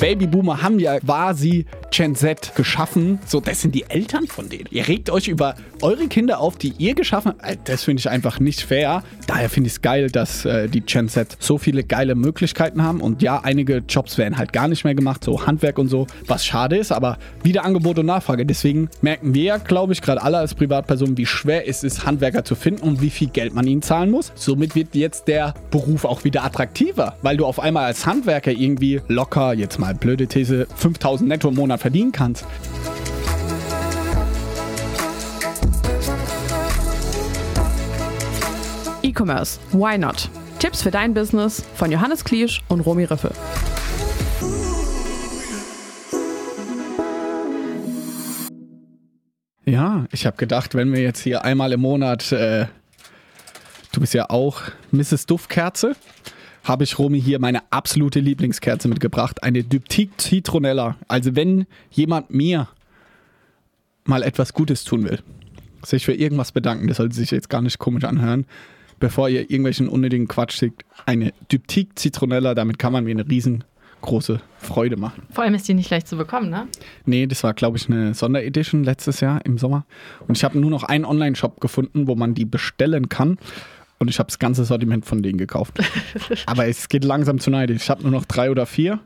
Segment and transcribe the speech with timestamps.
[0.00, 3.18] Babyboomer haben ja quasi Gen Z geschaffen.
[3.26, 4.66] So, das sind die Eltern von denen.
[4.70, 7.50] Ihr regt euch über eure Kinder auf, die ihr geschaffen habt.
[7.50, 9.02] Äh, Das finde ich einfach nicht fair.
[9.26, 13.00] Daher finde ich es geil, dass äh, die Gen Z so viele geile Möglichkeiten haben.
[13.00, 16.44] Und ja, einige Jobs werden halt gar nicht mehr gemacht, so Handwerk und so, was
[16.44, 18.44] schade ist, aber wieder Angebot und Nachfrage.
[18.44, 22.54] Deswegen merken wir, glaube ich, gerade alle als Privatpersonen, wie schwer es ist, Handwerker zu
[22.54, 24.32] finden und wie viel Geld man ihnen zahlen muss.
[24.34, 29.00] Somit wird jetzt der Beruf auch wieder attraktiver, weil du auf einmal als Handwerker irgendwie
[29.08, 32.44] locker, jetzt mal blöde These, 5000 netto im Monat verdienen kannst.
[39.02, 40.28] E-Commerce, why not?
[40.58, 43.30] Tipps für dein Business von Johannes Kliesch und Romy Riffel.
[49.68, 52.66] Ja, ich habe gedacht, wenn wir jetzt hier einmal im Monat, äh,
[53.92, 55.26] du bist ja auch Mrs.
[55.26, 55.96] Duftkerze,
[56.66, 60.96] habe ich Romy hier meine absolute Lieblingskerze mitgebracht, eine Diptyque Citronella.
[61.06, 62.68] Also wenn jemand mir
[64.04, 65.20] mal etwas Gutes tun will,
[65.84, 68.46] sich für irgendwas bedanken, das sollte sich jetzt gar nicht komisch anhören,
[68.98, 74.40] bevor ihr irgendwelchen unnötigen Quatsch schickt, eine Diptyque Citronella, damit kann man mir eine riesengroße
[74.58, 75.22] Freude machen.
[75.30, 76.66] Vor allem ist die nicht leicht zu bekommen, ne?
[77.04, 79.86] Nee, das war, glaube ich, eine Sonderedition letztes Jahr im Sommer.
[80.26, 83.38] Und ich habe nur noch einen Online-Shop gefunden, wo man die bestellen kann.
[83.98, 85.78] Und ich habe das ganze Sortiment von denen gekauft.
[86.46, 87.82] Aber es geht langsam zu neidisch.
[87.82, 89.00] Ich habe nur noch drei oder vier.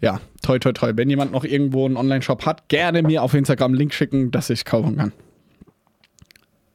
[0.00, 0.92] Ja, toi, toi, toi.
[0.96, 4.50] Wenn jemand noch irgendwo einen Online-Shop hat, gerne mir auf Instagram einen Link schicken, dass
[4.50, 5.12] ich kaufen kann.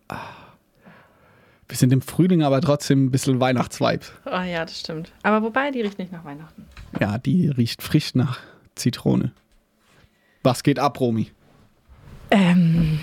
[0.07, 0.19] Ah.
[1.67, 4.13] Wir sind im Frühling, aber trotzdem ein bisschen Weihnachtsvibes.
[4.25, 5.11] Oh ja, das stimmt.
[5.23, 6.65] Aber wobei, die riecht nicht nach Weihnachten.
[6.99, 8.39] Ja, die riecht frisch nach
[8.75, 9.31] Zitrone.
[10.43, 11.31] Was geht ab, Romy?
[12.29, 12.99] Ähm,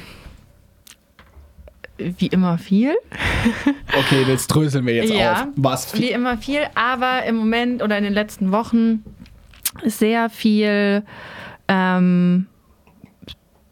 [2.18, 2.94] wie immer viel.
[3.98, 5.46] Okay, jetzt dröseln wir jetzt Ja, auf.
[5.56, 9.04] Was Wie immer viel, aber im Moment oder in den letzten Wochen
[9.84, 11.02] sehr viel.
[11.68, 12.46] Ähm,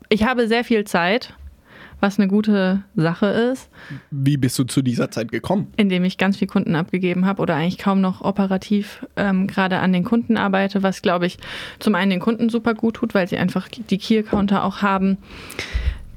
[0.08, 1.34] ich habe sehr viel Zeit,
[2.00, 3.68] was eine gute Sache ist,
[4.10, 5.70] Wie bist du zu dieser Zeit gekommen?
[5.76, 9.92] indem ich ganz viel Kunden abgegeben habe oder eigentlich kaum noch operativ ähm, gerade an
[9.92, 11.36] den Kunden arbeite, was glaube ich
[11.78, 15.18] zum einen den Kunden super gut tut, weil sie einfach die Key-Counter auch haben,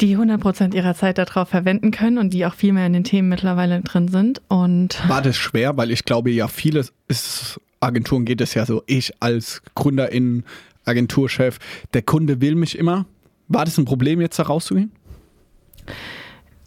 [0.01, 3.29] die 100% ihrer Zeit darauf verwenden können und die auch viel mehr in den Themen
[3.29, 4.41] mittlerweile drin sind.
[4.47, 5.77] Und War das schwer?
[5.77, 8.83] Weil ich glaube, ja, viele ist, Agenturen geht es ja so.
[8.87, 10.43] Ich als Gründerin,
[10.85, 11.59] Agenturchef,
[11.93, 13.05] der Kunde will mich immer.
[13.47, 14.91] War das ein Problem, jetzt da rauszugehen?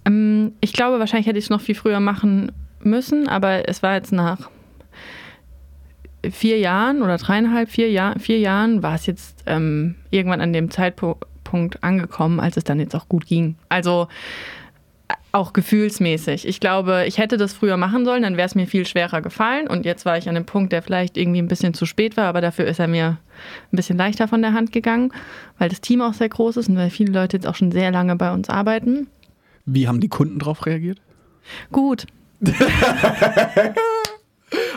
[0.05, 3.95] Ähm, ich glaube, wahrscheinlich hätte ich es noch viel früher machen müssen, aber es war
[3.95, 4.51] jetzt nach
[6.31, 10.71] vier Jahren oder dreieinhalb, vier, Jahr, vier Jahren war es jetzt ähm, irgendwann an dem
[10.71, 11.25] Zeitpunkt
[11.81, 13.57] angekommen, als es dann jetzt auch gut ging.
[13.69, 14.09] Also
[15.33, 16.49] auch gefühlsmäßig.
[16.49, 19.69] Ich glaube, ich hätte das früher machen sollen, dann wäre es mir viel schwerer gefallen.
[19.69, 22.25] Und jetzt war ich an einem Punkt, der vielleicht irgendwie ein bisschen zu spät war,
[22.25, 23.19] aber dafür ist er mir
[23.71, 25.13] ein bisschen leichter von der Hand gegangen,
[25.59, 27.91] weil das Team auch sehr groß ist und weil viele Leute jetzt auch schon sehr
[27.91, 29.09] lange bei uns arbeiten.
[29.67, 31.01] Wie haben die Kunden darauf reagiert?
[31.71, 32.07] Gut.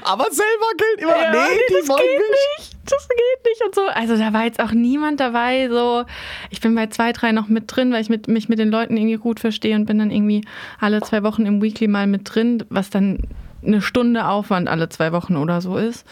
[0.03, 2.19] Aber selber gilt immer, Ja, nee, die das wollen geht
[2.57, 2.77] nicht.
[2.85, 3.28] Das geht
[3.59, 3.81] nicht und so.
[3.93, 5.69] Also da war jetzt auch niemand dabei.
[5.69, 6.05] So,
[6.49, 8.97] ich bin bei zwei, drei noch mit drin, weil ich mit, mich mit den Leuten
[8.97, 10.43] irgendwie gut verstehe und bin dann irgendwie
[10.79, 13.19] alle zwei Wochen im Weekly mal mit drin, was dann
[13.65, 16.05] eine Stunde Aufwand alle zwei Wochen oder so ist.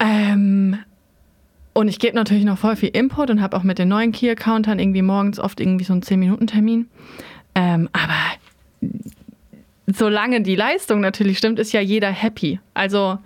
[0.00, 0.78] Ähm,
[1.72, 4.78] und ich gebe natürlich noch voll viel Input und habe auch mit den neuen Key-Accountern
[4.78, 6.88] irgendwie morgens oft irgendwie so einen 10-Minuten-Termin.
[7.54, 8.14] Ähm, aber
[9.86, 12.60] solange die Leistung natürlich stimmt, ist ja jeder happy.
[12.74, 13.18] Also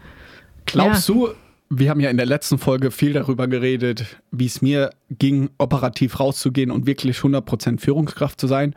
[0.66, 1.28] Glaubst du,
[1.70, 6.18] wir haben ja in der letzten Folge viel darüber geredet, wie es mir ging, operativ
[6.18, 8.74] rauszugehen und wirklich 100% Führungskraft zu sein.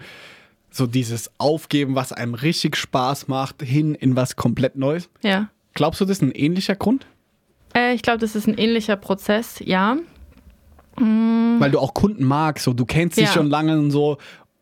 [0.72, 5.09] So dieses Aufgeben, was einem richtig Spaß macht, hin in was komplett Neues.
[5.22, 5.50] Ja.
[5.74, 7.06] Glaubst du, das ist ein ähnlicher Grund?
[7.74, 9.97] Äh, ich glaube, das ist ein ähnlicher Prozess, ja.
[10.97, 13.31] Weil du auch Kunden magst, so du kennst dich Ja.
[13.34, 14.18] schon lange und so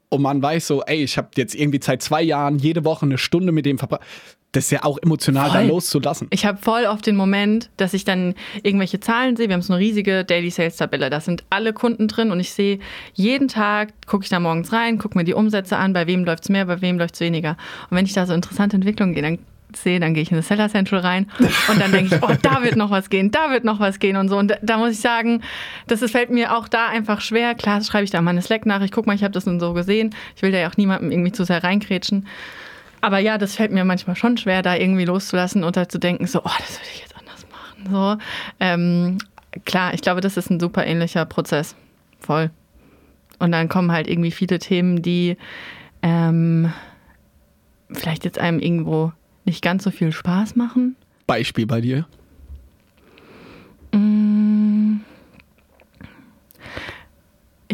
[0.10, 3.18] und man weiß so, ey, ich habe jetzt irgendwie seit zwei Jahren jede Woche eine
[3.18, 4.02] Stunde mit dem verbracht.
[4.52, 5.68] Das ist ja auch emotional, da Voll.
[5.68, 6.28] loszulassen.
[6.32, 9.48] Ich habe voll oft den Moment, dass ich dann irgendwelche Zahlen sehe.
[9.48, 11.12] Wir haben so eine riesige Daily Sales Tabelle.
[11.12, 12.80] Da sind alle Kunden drin und ich sehe
[13.14, 16.50] jeden Tag, gucke ich da morgens rein, gucke mir die Umsätze an, bei wem läuft's
[16.50, 17.58] mehr, bei wem läuft's weniger.
[17.92, 19.38] Und wenn ich da so interessante Entwicklungen gehe, dann
[19.76, 21.28] sehe, dann gehe ich in das Seller Central rein
[21.68, 24.16] und dann denke ich, oh, da wird noch was gehen, da wird noch was gehen
[24.16, 24.38] und so.
[24.38, 25.42] Und da, da muss ich sagen,
[25.88, 27.56] das ist, fällt mir auch da einfach schwer.
[27.56, 30.16] Klar schreibe ich da mal eine Slack-Nachricht, guck mal, ich habe das und so gesehen.
[30.36, 32.26] Ich will da ja auch niemandem irgendwie zu sehr reinkrätschen.
[33.02, 36.28] Aber ja, das fällt mir manchmal schon schwer, da irgendwie loszulassen und da zu denken,
[36.28, 37.90] so, oh, das würde ich jetzt anders machen.
[37.92, 38.18] So,
[38.60, 39.18] ähm,
[39.66, 41.76] klar, ich glaube, das ist ein super ähnlicher Prozess.
[42.20, 42.52] Voll.
[43.40, 45.38] Und dann kommen halt irgendwie viele Themen, die
[46.02, 46.74] ähm,
[47.92, 49.14] vielleicht jetzt einem irgendwo
[49.46, 50.96] nicht ganz so viel Spaß machen.
[51.26, 52.06] Beispiel bei dir.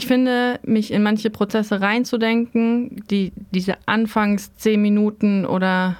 [0.05, 5.95] Ich finde, mich in manche Prozesse reinzudenken, die, diese Anfangs zehn Minuten oder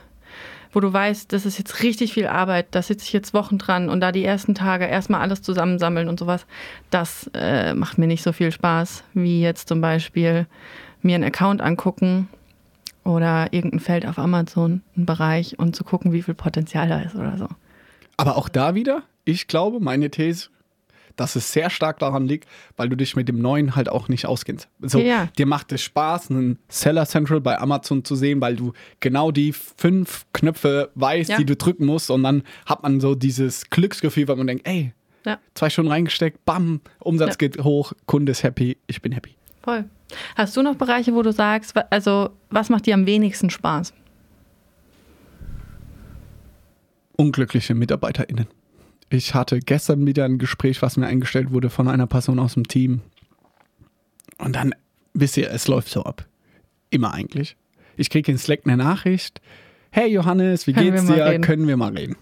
[0.71, 3.89] wo du weißt, das ist jetzt richtig viel Arbeit, da sitze ich jetzt Wochen dran
[3.89, 6.45] und da die ersten Tage erstmal alles zusammensammeln und sowas,
[6.91, 10.45] das äh, macht mir nicht so viel Spaß, wie jetzt zum Beispiel
[11.01, 12.27] mir einen Account angucken
[13.03, 17.15] oder irgendein Feld auf Amazon, einen Bereich und zu gucken, wie viel Potenzial da ist
[17.15, 17.47] oder so.
[18.17, 20.49] Aber auch da wieder, ich glaube, meine These,
[21.15, 22.47] dass es sehr stark daran liegt,
[22.77, 24.67] weil du dich mit dem Neuen halt auch nicht auskennst.
[24.81, 25.27] So, Ja.
[25.37, 29.53] dir macht es Spaß, einen Seller Central bei Amazon zu sehen, weil du genau die
[29.53, 31.37] fünf Knöpfe weißt, Ja.
[31.37, 34.93] die du drücken musst und dann hat man so dieses Glücksgefühl, weil man denkt, ey,
[35.25, 39.35] Ja, zwei Stunden reingesteckt, bam, Umsatz geht hoch, Kunde ist happy, ich bin happy.
[39.63, 39.85] voll.
[40.35, 43.91] Hast du noch Bereiche, wo du sagst, also was macht dir am wenigsten Spaß?
[47.17, 48.47] unglückliche MitarbeiterInnen.
[49.09, 52.67] Ich hatte gestern wieder ein Gespräch, was mir eingestellt wurde von einer Person aus dem
[52.67, 53.01] Team.
[54.37, 54.73] Und dann,
[55.13, 56.25] wisst ihr, es läuft so ab.
[56.89, 57.55] Immer eigentlich.
[57.97, 59.41] Ich kriege in Slack eine Nachricht.
[59.91, 61.25] Hey Johannes, wie Können geht's dir?
[61.25, 62.15] reden?" Können wir mal reden?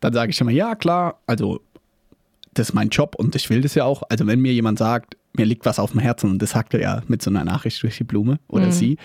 [0.00, 1.60] Dann sage ich immer, ja klar, also
[2.52, 4.02] das ist mein Job und ich will das ja auch.
[4.10, 6.80] Also wenn mir jemand sagt, mir liegt was auf dem Herzen und das sagt er
[6.80, 8.72] ja mit so einer Nachricht durch die Blume oder Mhm.
[8.72, 8.98] sie,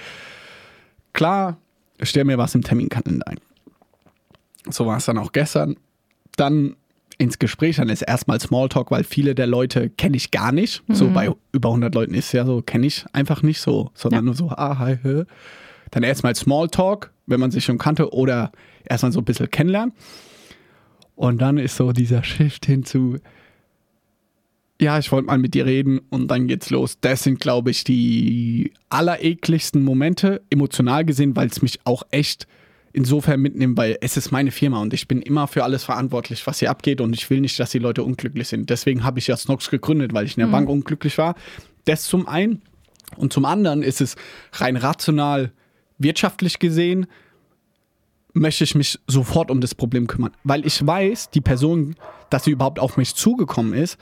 [1.13, 1.57] klar,
[2.01, 3.39] stell mir was im Terminkalender ein.
[4.69, 5.77] So war es dann auch gestern.
[6.39, 6.75] Dann
[7.17, 10.83] ins Gespräch, dann ist erstmal Smalltalk, weil viele der Leute kenne ich gar nicht.
[10.87, 14.19] So bei über 100 Leuten ist es ja so, kenne ich einfach nicht so, sondern
[14.19, 14.25] Ja.
[14.25, 15.23] nur so, ah, hi, hä.
[15.91, 18.51] Dann erstmal Smalltalk, wenn man sich schon kannte, oder
[18.87, 19.93] erstmal so ein bisschen kennenlernen.
[21.15, 23.17] Und dann ist so dieser Shift hinzu,
[24.81, 26.99] ja, ich wollte mal mit dir reden und dann geht's los.
[27.01, 32.47] Das sind, glaube ich, die allerekligsten Momente, emotional gesehen, weil es mich auch echt
[32.93, 36.59] insofern mitnimmt, weil es ist meine Firma und ich bin immer für alles verantwortlich, was
[36.59, 38.69] hier abgeht und ich will nicht, dass die Leute unglücklich sind.
[38.69, 41.35] Deswegen habe ich ja Snox gegründet, weil ich in der Bank unglücklich war.
[41.85, 42.61] Das zum einen.
[43.17, 44.15] Und zum anderen ist es
[44.53, 45.51] rein rational,
[45.97, 47.07] wirtschaftlich gesehen,
[48.33, 50.31] möchte ich mich sofort um das Problem kümmern.
[50.43, 51.95] Weil ich weiß, die Person,
[52.29, 53.97] dass sie überhaupt auf mich zugekommen ist,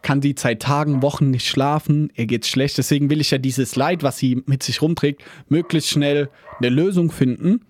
[0.00, 2.78] kann die seit Tagen, Wochen nicht schlafen, ihr geht's schlecht.
[2.78, 7.10] Deswegen will ich ja dieses Leid, was sie mit sich rumträgt, möglichst schnell eine Lösung
[7.10, 7.60] finden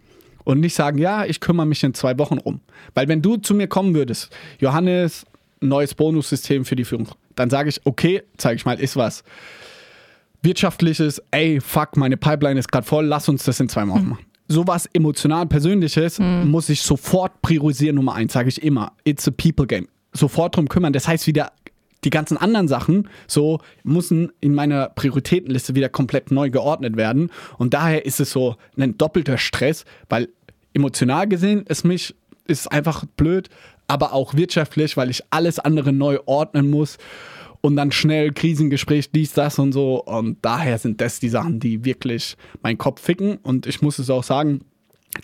[0.46, 2.60] und nicht sagen, ja, ich kümmere mich in zwei Wochen rum.
[2.94, 5.26] Weil wenn du zu mir kommen würdest, Johannes,
[5.60, 9.24] neues Bonussystem für die Führung, dann sage ich, okay, zeige ich mal, ist was.
[10.42, 14.24] Wirtschaftliches, ey, fuck, meine Pipeline ist gerade voll, lass uns das in zwei Wochen machen.
[14.46, 18.92] Sowas emotional Persönliches muss ich sofort priorisieren, Nummer eins, sage ich immer.
[19.02, 19.88] It's a people game.
[20.12, 20.92] Sofort drum kümmern.
[20.92, 21.50] Das heißt wieder,
[22.04, 27.30] die ganzen anderen Sachen so müssen in meiner Prioritätenliste wieder komplett neu geordnet werden.
[27.58, 30.28] Und daher ist es so ein doppelter Stress, weil
[30.76, 32.14] emotional gesehen ist mich
[32.46, 33.48] ist einfach blöd,
[33.88, 36.98] aber auch wirtschaftlich, weil ich alles andere neu ordnen muss
[37.60, 40.04] und dann schnell Krisengespräch, dies, das und so.
[40.04, 43.38] Und daher sind das die Sachen, die wirklich meinen Kopf ficken.
[43.38, 44.60] Und ich muss es auch sagen,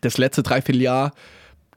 [0.00, 1.12] das letzte Dreivierteljahr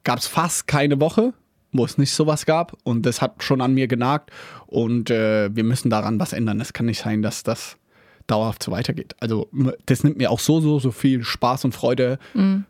[0.04, 1.34] gab es fast keine Woche,
[1.72, 2.76] wo es nicht sowas gab.
[2.84, 4.32] Und das hat schon an mir genagt.
[4.66, 6.60] Und äh, wir müssen daran was ändern.
[6.60, 7.78] Es kann nicht sein, dass das
[8.28, 9.16] dauerhaft so weitergeht.
[9.20, 9.48] Also
[9.86, 12.18] das nimmt mir auch so, so, so viel Spaß und Freude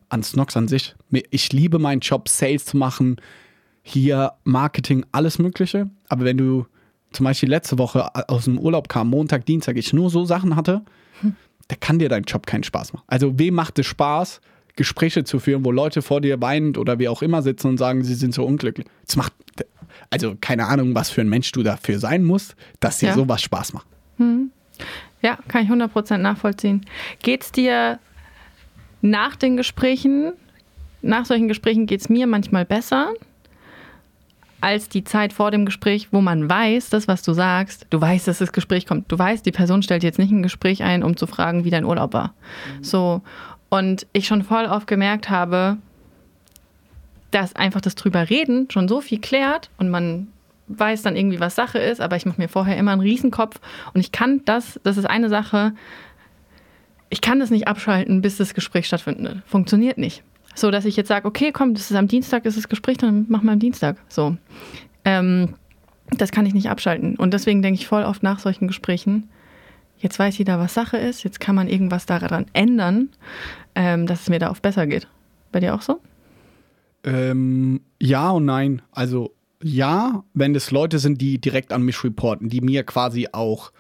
[0.10, 0.96] an Snox an sich.
[1.32, 3.18] Ich liebe meinen Job, Sales zu machen,
[3.84, 5.90] hier Marketing, alles Mögliche.
[6.10, 6.66] Aber wenn du
[7.12, 10.82] zum Beispiel letzte Woche aus dem Urlaub kam, Montag, Dienstag, ich nur so Sachen hatte,
[11.70, 13.06] da kann dir dein Job keinen Spaß machen.
[13.08, 14.42] Also wem macht es Spaß,
[14.76, 18.04] Gespräche zu führen, wo Leute vor dir weinend oder wie auch immer sitzen und sagen,
[18.04, 18.86] sie sind so unglücklich.
[19.06, 19.32] Das macht,
[20.10, 23.16] also keine Ahnung, was für ein Mensch du dafür sein musst, dass dir Ja.
[23.16, 23.88] sowas Spaß macht.
[25.26, 26.86] Ja, kann ich 100% nachvollziehen.
[27.24, 27.98] Geht's dir
[29.02, 30.34] nach den Gesprächen,
[31.02, 33.12] nach solchen Gesprächen geht es mir manchmal besser
[34.62, 38.28] als die Zeit vor dem Gespräch, wo man weiß, das, was du sagst, du weißt,
[38.28, 39.12] dass das Gespräch kommt.
[39.12, 41.86] Du weißt, die Person stellt jetzt nicht ein Gespräch ein, um zu fragen, wie dein
[41.86, 42.36] Urlaub war.
[42.84, 43.24] So.
[43.70, 45.78] Und ich schon voll oft gemerkt habe,
[47.32, 50.28] dass einfach das drüber reden schon so viel klärt und man
[50.68, 53.60] weiß dann irgendwie, was Sache ist, aber ich mache mir vorher immer einen Riesenkopf
[53.94, 55.74] und ich kann das, das ist eine Sache,
[57.10, 59.44] ich kann das nicht abschalten, bis das Gespräch stattfindet.
[59.46, 60.24] Funktioniert nicht.
[60.56, 63.26] So, dass ich jetzt sage, okay, komm, das ist am Dienstag, ist das Gespräch, dann
[63.30, 63.98] machen wir am Dienstag.
[64.08, 64.38] So.
[65.04, 65.56] Ähm,
[66.12, 67.16] das kann ich nicht abschalten.
[67.16, 69.30] Und deswegen denke ich voll oft nach solchen Gesprächen,
[69.98, 73.10] jetzt weiß jeder, was Sache ist, jetzt kann man irgendwas daran ändern,
[73.76, 75.08] ähm, dass es mir da auf besser geht.
[75.52, 76.00] Bei dir auch so?
[77.04, 78.82] Ähm, ja und nein.
[78.92, 79.35] Also
[79.68, 83.72] ja, wenn es Leute sind, die direkt an mich reporten, die mir quasi auch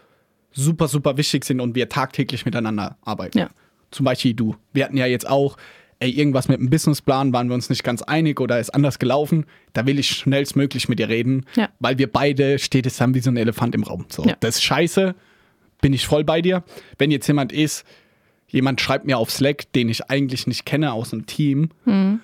[0.51, 3.37] super, super wichtig sind und wir tagtäglich miteinander arbeiten.
[3.37, 3.49] Ja.
[3.91, 4.55] Zum Beispiel du.
[4.73, 5.57] Wir hatten ja jetzt auch,
[5.99, 9.45] ey, irgendwas mit dem Businessplan, waren wir uns nicht ganz einig oder ist anders gelaufen.
[9.73, 11.69] Da will ich schnellstmöglich mit dir reden, Ja.
[11.79, 14.05] weil wir beide steht es dann wie so ein Elefant im Raum.
[14.09, 14.35] So, Ja.
[14.39, 15.13] das ist scheiße.
[15.81, 16.63] bin ich voll bei dir.
[16.97, 17.85] Wenn jetzt jemand ist,
[18.47, 22.21] jemand schreibt mir auf Slack, den ich eigentlich nicht kenne aus dem Team, Mhm.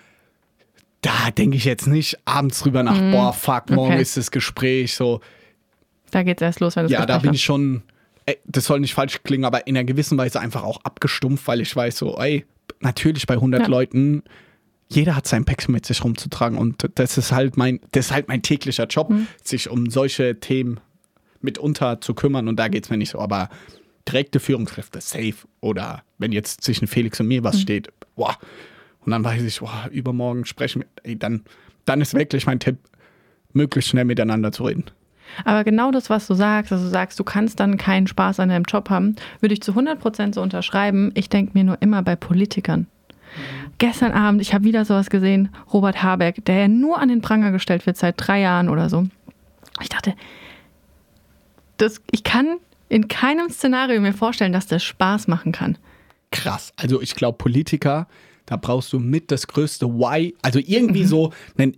[1.01, 4.01] Da denke ich jetzt nicht abends drüber nach, boah, fuck, morgen Okay.
[4.01, 5.19] ist das Gespräch, so.
[6.11, 7.83] Da geht's erst los, wenn es Ja, da bin ich schon,
[8.25, 11.61] ey, das soll nicht falsch klingen, aber in einer gewissen Weise einfach auch abgestumpft, weil
[11.61, 12.45] ich weiß so, ey,
[12.81, 13.67] natürlich bei 100 Ja.
[13.67, 14.23] Leuten,
[14.89, 18.27] jeder hat sein Päckchen mit sich rumzutragen und das ist halt mein, das ist halt
[18.27, 19.27] mein täglicher Job, Mhm.
[19.43, 20.79] sich um solche Themen
[21.39, 23.49] mitunter zu kümmern und da geht es mir nicht so, aber
[24.07, 27.59] direkte Führungskräfte, safe oder wenn jetzt zwischen Felix und mir was Mhm.
[27.61, 28.37] steht, boah,
[29.05, 31.43] und dann weiß ich, boah, übermorgen sprechen wir, ey, dann,
[31.85, 32.77] dann ist wirklich mein Tipp,
[33.53, 34.85] möglichst schnell miteinander zu reden.
[35.45, 38.49] Aber genau das, was du sagst, also du sagst, du kannst dann keinen Spaß an
[38.49, 41.11] deinem Job haben, würde ich zu 100% so unterschreiben.
[41.15, 42.87] Ich denke mir nur immer bei Politikern.
[43.77, 47.51] Gestern Abend, ich habe wieder sowas gesehen, Robert Habeck, der ja nur an den Pranger
[47.51, 49.07] gestellt wird seit drei Jahren oder so.
[49.81, 50.15] Ich dachte,
[51.77, 52.57] das, ich kann
[52.89, 55.77] in keinem Szenario mir vorstellen, dass das Spaß machen kann.
[56.31, 56.73] krass.
[56.75, 58.07] Also ich glaube, Politiker,
[58.51, 61.71] da brauchst du mit das größte Why, also irgendwie so eine,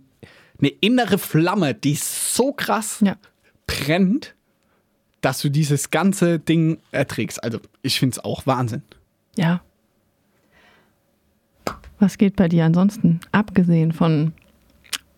[0.58, 3.14] eine innere Flamme, die so krass Ja.
[3.68, 4.34] brennt,
[5.20, 7.44] dass du dieses ganze Ding erträgst.
[7.44, 8.82] Also ich finde es auch Wahnsinn.
[9.36, 9.62] Ja.
[12.00, 14.32] Was geht bei dir ansonsten, abgesehen von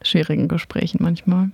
[0.02, 1.50] schwierigen Gesprächen manchmal?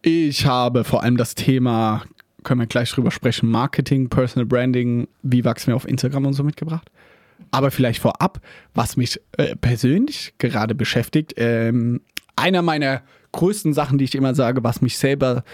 [0.00, 2.04] Ich habe vor allem das Thema,
[2.42, 6.42] können wir gleich drüber sprechen, Marketing, Personal Branding, wie wachsen wir auf Instagram und so
[6.42, 6.90] mitgebracht.
[7.50, 8.40] Aber vielleicht vorab,
[8.74, 12.00] was mich äh, persönlich gerade beschäftigt, ähm,
[12.36, 15.44] einer meiner größten Sachen, die ich immer sage, was mich selber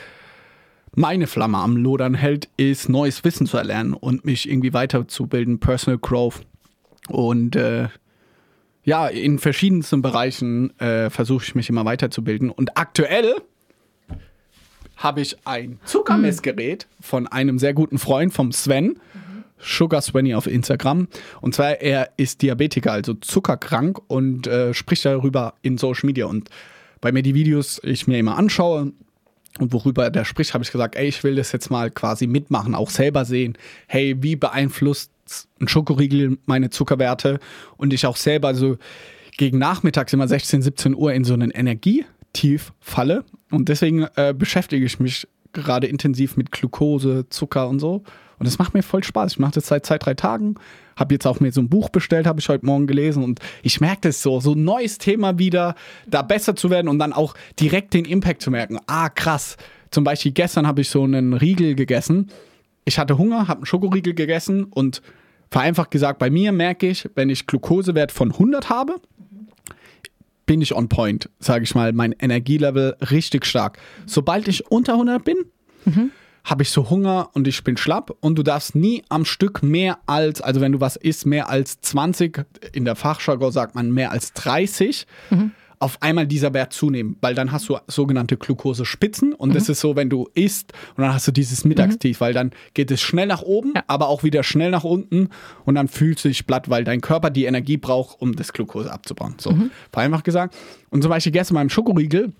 [0.95, 5.99] meine Flamme am Lodern hält, ist neues Wissen zu erlernen und mich irgendwie weiterzubilden, Personal
[5.99, 6.41] Growth.
[7.09, 7.89] Und äh,
[8.85, 12.51] ja, in verschiedensten Bereichen äh, versuche ich mich immer weiterzubilden.
[12.51, 13.35] Und aktuell
[14.97, 18.99] habe ich ein Zuckermessgerät von einem sehr guten Freund, vom Sven.
[19.59, 21.09] Sugar Svenny auf Instagram.
[21.41, 26.27] Und zwar, er ist Diabetiker, also zuckerkrank und äh, spricht darüber in Social Media.
[26.27, 26.51] Und
[27.01, 28.93] bei mir die Videos ich mir immer anschaue
[29.59, 32.75] und worüber der spricht, habe ich gesagt, ey, ich will das jetzt mal quasi mitmachen,
[32.75, 33.57] auch selber sehen.
[33.87, 35.11] Hey, wie beeinflusst
[35.61, 37.39] ein Schokoriegel meine Zuckerwerte?
[37.77, 38.77] Und ich auch selber so
[39.37, 43.25] gegen nachmittags immer 16, 17 Uhr in so einen Energietief falle.
[43.51, 48.03] Und deswegen äh, beschäftige ich mich gerade intensiv mit Glucose, Zucker und so.
[48.39, 49.33] Und es macht mir voll Spaß.
[49.33, 50.57] Ich mache das seit zwei, drei Tagen.
[50.97, 53.23] Habe jetzt auch mir so ein Buch bestellt, habe ich heute Morgen gelesen.
[53.23, 55.75] Und ich merke das so, so ein neues Thema wieder,
[56.07, 58.79] da besser zu werden und dann auch direkt den Impact zu merken.
[58.87, 59.57] Ah, krass.
[59.91, 62.31] Zum Beispiel gestern habe ich so einen Riegel gegessen.
[62.85, 65.03] Ich hatte Hunger, habe einen Schokoriegel gegessen und
[65.51, 68.97] vereinfacht gesagt, bei mir merke ich, wenn ich Glukosewert von 100 habe,
[70.45, 73.79] bin ich on point, sage ich mal, mein Energielevel richtig stark.
[74.07, 75.37] Sobald ich unter 100 bin,
[76.47, 79.99] habe ich so Hunger und ich bin schlapp und du darfst nie am Stück mehr
[80.07, 84.13] als, also wenn du was isst, mehr als 20, in der Fachjargon sagt man mehr
[84.13, 85.07] als 30,
[85.79, 89.95] auf einmal dieser Wert zunehmen, weil dann hast du sogenannte Glukosespitzen und das ist so,
[89.97, 93.43] wenn du isst und dann hast du dieses Mittagstief, weil dann geht es schnell nach
[93.43, 93.85] oben, Ja.
[93.89, 95.29] aber auch wieder schnell nach unten
[95.67, 98.91] und dann fühlst du dich platt, weil dein Körper die Energie braucht, um das Glukose
[98.91, 99.35] abzubauen.
[99.39, 99.55] So,
[99.93, 100.57] vereinfacht gesagt.
[100.91, 102.33] Und zum Beispiel gestern beim Schokoriegel,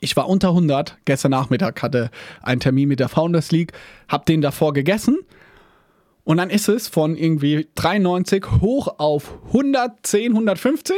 [0.00, 2.10] ich war unter 100, gestern Nachmittag hatte
[2.42, 3.72] einen Termin mit der Founders League,
[4.08, 5.18] hab den davor gegessen.
[6.24, 10.96] Und dann ist es von irgendwie 93 hoch auf 110, 115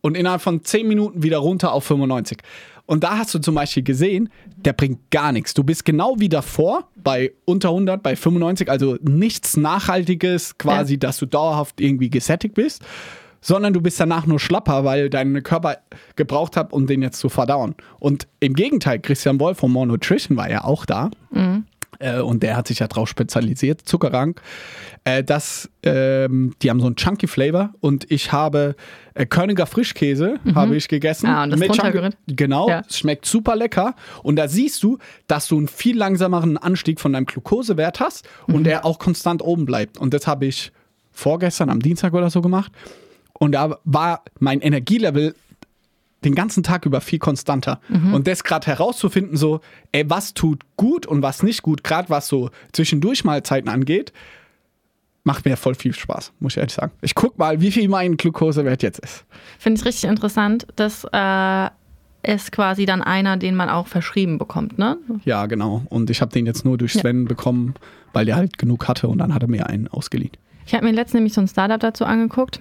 [0.00, 2.38] und innerhalb von 10 Minuten wieder runter auf 95.
[2.86, 5.54] Und da hast du zum Beispiel gesehen, der bringt gar nichts.
[5.54, 11.18] Du bist genau wie davor bei unter 100, bei 95, also nichts Nachhaltiges, quasi, dass
[11.18, 12.82] du dauerhaft irgendwie gesättigt bist,
[13.40, 15.78] sondern du bist danach nur schlapper, weil dein Körper
[16.16, 17.74] gebraucht hat, um den jetzt zu verdauen.
[17.98, 21.10] Und im Gegenteil, Christian Wolf von More Nutrition war ja auch da.
[21.98, 24.40] Äh, und der hat sich ja drauf spezialisiert, Zuckerrank.
[25.04, 28.74] Äh, das, ähm, die haben so einen chunky Flavor und ich habe
[29.14, 31.26] äh, Körniger Frischkäse habe ich gegessen.
[31.26, 32.10] Ah, und das Mit Chunky-?
[32.28, 32.82] Genau, Ja.
[32.88, 37.12] es schmeckt super lecker und da siehst du, dass du einen viel langsameren Anstieg von
[37.12, 38.54] deinem Glukosewert hast Mhm.
[38.54, 39.98] und der auch konstant oben bleibt.
[39.98, 40.72] Und das habe ich
[41.12, 42.72] vorgestern am Dienstag oder so gemacht
[43.40, 45.34] und da war mein Energielevel
[46.22, 47.80] den ganzen Tag über viel konstanter.
[48.12, 49.60] Und das gerade herauszufinden, so,
[49.92, 54.12] ey, was tut gut und was nicht gut, gerade was so zwischendurch Mahlzeiten angeht,
[55.24, 56.92] macht mir voll viel Spaß, muss ich ehrlich sagen.
[57.00, 59.24] Ich guck mal, wie viel mein Glukosewert jetzt ist.
[59.58, 61.68] Finde ich richtig interessant, dass äh,
[62.22, 64.98] ist quasi dann einer, den man auch verschrieben bekommt, ne?
[65.24, 65.84] Ja, genau.
[65.88, 67.00] Und ich habe den jetzt nur durch Ja.
[67.00, 67.74] Sven bekommen,
[68.12, 70.32] weil der halt genug hatte und dann hat er mir einen ausgeliehen.
[70.66, 72.60] Ich habe mir letztens nämlich so ein Startup dazu angeguckt.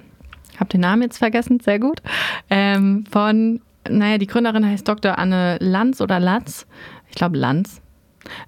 [0.60, 2.02] Habe den Namen jetzt vergessen, sehr gut.
[2.50, 5.18] Ähm, von, naja, die Gründerin heißt Dr.
[5.18, 6.66] Anne Lanz oder Latz.
[7.10, 7.82] Ich glaube Lanz.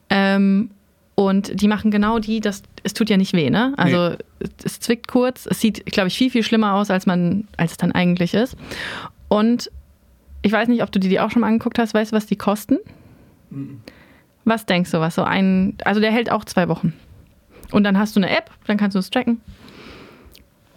[0.10, 0.72] Ähm,
[1.16, 3.74] Und die machen genau die, das, es tut ja nicht weh, ne?
[3.78, 4.16] Also
[4.64, 7.78] es zwickt kurz, es sieht, glaube ich, viel, viel schlimmer aus, als man, als es
[7.78, 8.56] dann eigentlich ist.
[9.28, 9.70] Und
[10.42, 12.26] ich weiß nicht, ob du dir die auch schon mal angeguckt hast, weißt du, was
[12.26, 12.78] die kosten?
[14.46, 16.94] Was denkst du, was so ein, also der hält auch zwei Wochen.
[17.72, 19.42] Und dann hast du eine App, dann kannst du es tracken.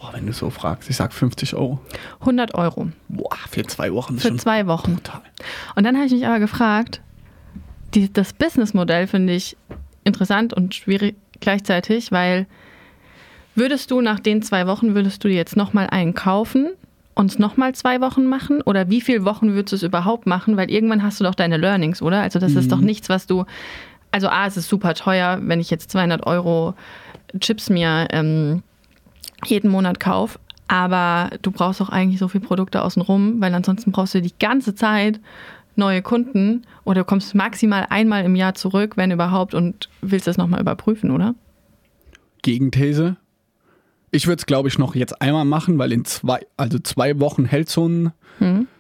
[0.05, 1.79] Boah, wenn du so fragst, ich sag 50 Euro.
[2.21, 4.97] 100 Euro Boah, für zwei Wochen für zwei Wochen.
[4.97, 5.23] brutal.
[5.77, 7.01] Und dann habe ich mich aber gefragt,
[7.95, 9.57] die, das Businessmodell finde ich
[10.05, 12.47] interessant und schwierig gleichzeitig, weil
[13.55, 16.73] würdest du nach den zwei Wochen, würdest du dir jetzt nochmal einen kaufen
[17.15, 18.61] und es nochmal zwei Wochen machen?
[18.61, 20.59] Oder wie viele Wochen würdest du es überhaupt machen?
[20.59, 22.21] Weil irgendwann hast du doch deine Learnings, oder?
[22.21, 23.47] Also das ist doch nichts, was du...
[24.11, 26.75] Also A, es ist super teuer, wenn ich jetzt 200 Euro
[27.41, 28.63] Chips mir ähm,
[29.47, 30.39] jeden Monat kaufe.
[30.69, 34.75] Aber du brauchst auch eigentlich so viele Produkte außenrum, weil ansonsten brauchst du die ganze
[34.75, 35.21] Zeit
[35.77, 40.37] neue Kunden oder du kommst maximal einmal im Jahr zurück, wenn überhaupt, und willst das
[40.37, 41.35] nochmal überprüfen, oder?
[42.43, 43.17] Gegenthese.
[44.11, 47.45] Ich würde es, glaube ich, noch jetzt einmal machen, weil in zwei, also zwei Wochen
[47.45, 48.13] hält so ein,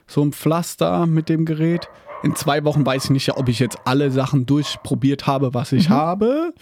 [0.06, 1.88] so ein Pflaster mit dem Gerät.
[2.22, 5.90] In zwei Wochen weiß ich nicht, ob ich jetzt alle Sachen durchprobiert habe, was ich
[5.90, 6.54] habe.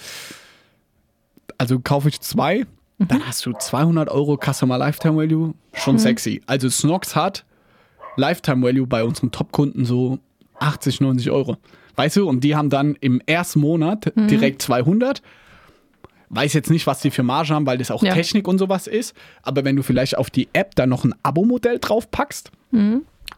[1.58, 2.64] Also kaufe ich zwei,
[3.08, 6.40] dann hast du 200 Euro Customer Lifetime Value, schon sexy.
[6.46, 7.44] Also Snox hat
[8.16, 10.18] Lifetime Value bei unseren Top-Kunden so
[10.60, 11.56] 80, 90 Euro.
[11.96, 15.22] Weißt du, und die haben dann im ersten Monat direkt 200.
[16.30, 18.14] Weiß jetzt nicht, was die für Marge haben, weil das auch Ja.
[18.14, 19.14] Technik und sowas ist.
[19.42, 22.50] Aber wenn du vielleicht auf die App dann noch ein Abo-Modell drauf packst,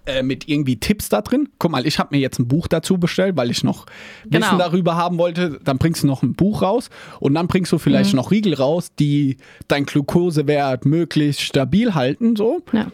[0.06, 1.48] äh, mit irgendwie Tipps da drin.
[1.58, 3.86] Guck mal, ich habe mir jetzt ein Buch dazu bestellt, weil ich noch
[4.24, 4.46] Genau.
[4.46, 5.58] Wissen darüber haben wollte.
[5.64, 8.16] Dann bringst du noch ein Buch raus und dann bringst du vielleicht Mhm.
[8.16, 12.36] noch Riegel raus, die dein Glukosewert möglichst stabil halten.
[12.36, 12.88] So Ja.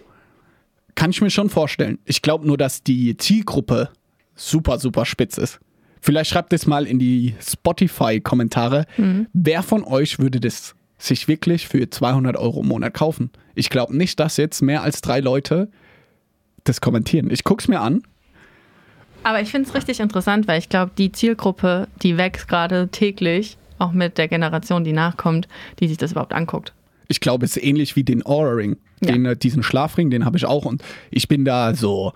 [0.95, 1.99] kann ich mir schon vorstellen.
[2.05, 3.89] Ich glaube nur, dass die Zielgruppe
[4.37, 5.59] super, super spitz ist.
[6.03, 8.87] Vielleicht schreibt es mal in die Spotify-Kommentare.
[9.33, 13.31] Wer von euch würde das sich wirklich für 200 Euro im Monat kaufen?
[13.55, 15.71] Ich glaube nicht, dass jetzt mehr als drei Leute
[16.65, 17.31] das kommentieren.
[17.31, 18.03] Ich gucke es mir an.
[19.23, 23.59] Aber ich finde es richtig interessant, weil ich glaube, die Zielgruppe, die wächst gerade täglich,
[23.79, 25.47] auch mit der Generation, die nachkommt,
[25.79, 26.73] die sich das überhaupt anguckt.
[27.09, 28.77] Ich glaube, es ist ähnlich wie den Aura Ring.
[29.03, 29.13] Ja.
[29.13, 30.65] Den, äh, diesen Schlafring, den habe ich auch.
[30.65, 32.13] Und ich bin da so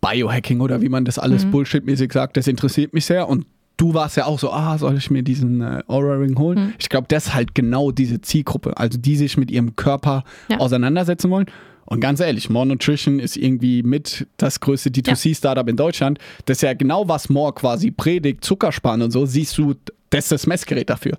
[0.00, 1.50] Biohacking oder wie man das alles Mhm.
[1.52, 3.28] Bullshit-mäßig sagt, das interessiert mich sehr.
[3.28, 3.46] Und
[3.76, 6.58] du warst ja auch so, ah, soll ich mir diesen äh, Aura Ring holen?
[6.66, 6.72] Mhm.
[6.78, 8.76] Ich glaube, das ist halt genau diese Zielgruppe.
[8.76, 10.58] Also die sich mit ihrem Körper Ja.
[10.58, 11.46] auseinandersetzen wollen.
[11.86, 16.18] Und ganz ehrlich, More Nutrition ist irgendwie mit das größte D2C-Startup in Deutschland.
[16.44, 19.74] Das ist ja genau, was More quasi predigt, Zuckersparen und so, siehst du,
[20.10, 21.16] das ist das Messgerät dafür.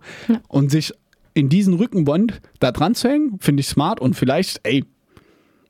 [0.47, 0.93] Und sich
[1.34, 4.84] in diesen Rückenband da dran zu hängen, finde ich smart und vielleicht, ey,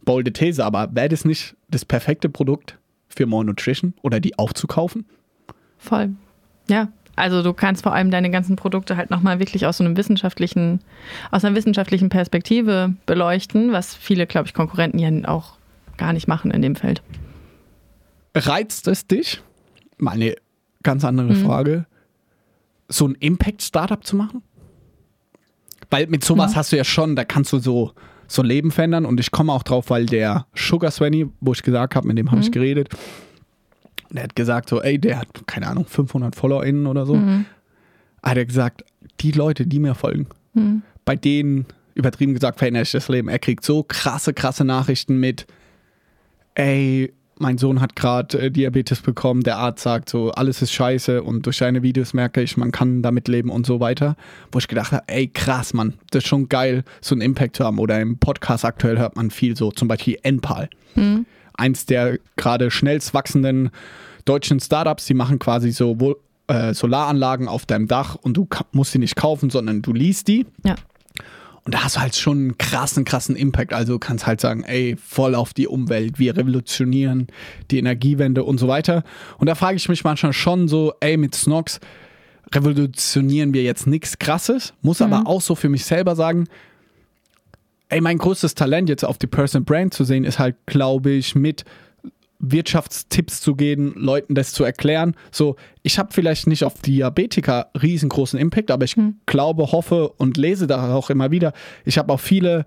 [0.04, 2.78] bolde These, aber wäre das nicht das perfekte Produkt
[3.10, 5.06] für More Nutrition oder die aufzukaufen?
[5.78, 6.12] Voll.
[6.70, 6.92] Ja.
[7.18, 10.80] Also du kannst vor allem deine ganzen Produkte halt nochmal wirklich aus so einem wissenschaftlichen,
[11.32, 15.58] aus einer wissenschaftlichen Perspektive beleuchten, was viele, glaube ich, Konkurrenten ja auch
[15.98, 17.02] gar nicht machen in dem Feld.
[18.36, 19.42] Reizt es dich?
[19.98, 20.36] Mal eine
[20.84, 21.44] ganz andere Mhm.
[21.46, 21.86] Frage.
[22.88, 24.44] So ein Impact-Startup zu machen?
[25.90, 27.94] Weil mit sowas hast du ja schon, da kannst du so,
[28.28, 31.64] so ein Leben verändern und ich komme auch drauf, weil der Sugar Svenny, wo ich
[31.64, 32.90] gesagt habe, mit dem habe ich geredet,
[34.10, 37.16] der hat gesagt so, ey, der hat, keine Ahnung, 500 FollowerInnen oder so.
[38.24, 38.84] Hat er gesagt,
[39.20, 40.28] die Leute, die mir folgen,
[41.06, 41.66] bei denen,
[41.96, 43.28] übertrieben gesagt, verändere ich das Leben.
[43.30, 45.46] Er kriegt so krasse, krasse Nachrichten mit,
[46.56, 51.22] ey, mein Sohn hat gerade äh, Diabetes bekommen, der Arzt sagt so, alles ist scheiße
[51.22, 54.16] und durch deine Videos merke ich, man kann damit leben und so weiter.
[54.52, 57.64] Wo ich gedacht habe, ey, krass, Mann, das ist schon geil, so einen Impact zu
[57.64, 57.78] haben.
[57.78, 60.70] Oder im Podcast aktuell hört man viel so, zum Beispiel Enpal.
[61.58, 63.72] Eins der gerade schnellst wachsenden
[64.26, 65.98] deutschen Startups, die machen quasi so
[66.48, 70.46] äh, Solaranlagen auf deinem Dach und du musst sie nicht kaufen, sondern du liest die.
[70.64, 70.76] Ja.
[71.68, 73.74] Und da hast du halt schon einen krassen, krassen Impact.
[73.74, 77.28] Also du kannst halt sagen, ey, voll auf die Umwelt, wir revolutionieren
[77.72, 79.04] die Energiewende und so weiter.
[79.38, 81.82] Und da frage ich mich manchmal schon so, ey, mit Snox
[82.56, 86.48] revolutionieren wir jetzt nichts Krasses, muss aber auch so für mich selber sagen,
[87.90, 91.36] ey, mein größtes Talent jetzt auf die Person Brand zu sehen, ist halt, glaube ich,
[91.36, 91.64] mit
[92.40, 95.16] Wirtschaftstipps zu geben, Leuten das zu erklären.
[95.32, 98.96] So, ich habe vielleicht nicht auf Diabetiker riesengroßen Impact, aber ich
[99.26, 101.54] glaube, hoffe und lese da auch immer wieder.
[101.84, 102.66] Ich habe auch viele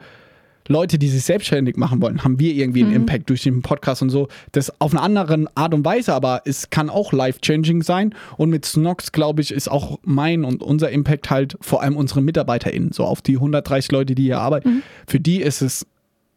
[0.71, 4.11] Leute, die sich selbstständig machen wollen, haben wir irgendwie einen Impact durch den Podcast und
[4.11, 4.29] so.
[4.53, 8.15] Das auf eine andere Art und Weise, aber es kann auch life-changing sein.
[8.37, 12.23] Und mit Snox, glaube ich, ist auch mein und unser Impact halt vor allem unsere
[12.23, 14.85] MitarbeiterInnen, so auf die 130 Leute, die hier arbeiten.
[15.09, 15.87] Für die ist es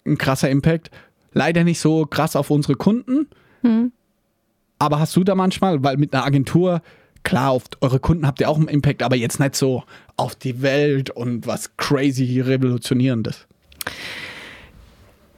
[0.05, 0.89] ein krasser Impact.
[1.33, 3.27] Leider nicht so krass auf unsere Kunden.
[4.79, 6.81] Aber hast du da manchmal, weil mit einer Agentur
[7.21, 9.83] klar, auf eure Kunden habt ihr auch einen Impact, aber jetzt nicht so
[10.17, 13.47] auf die Welt und was crazy revolutionierendes.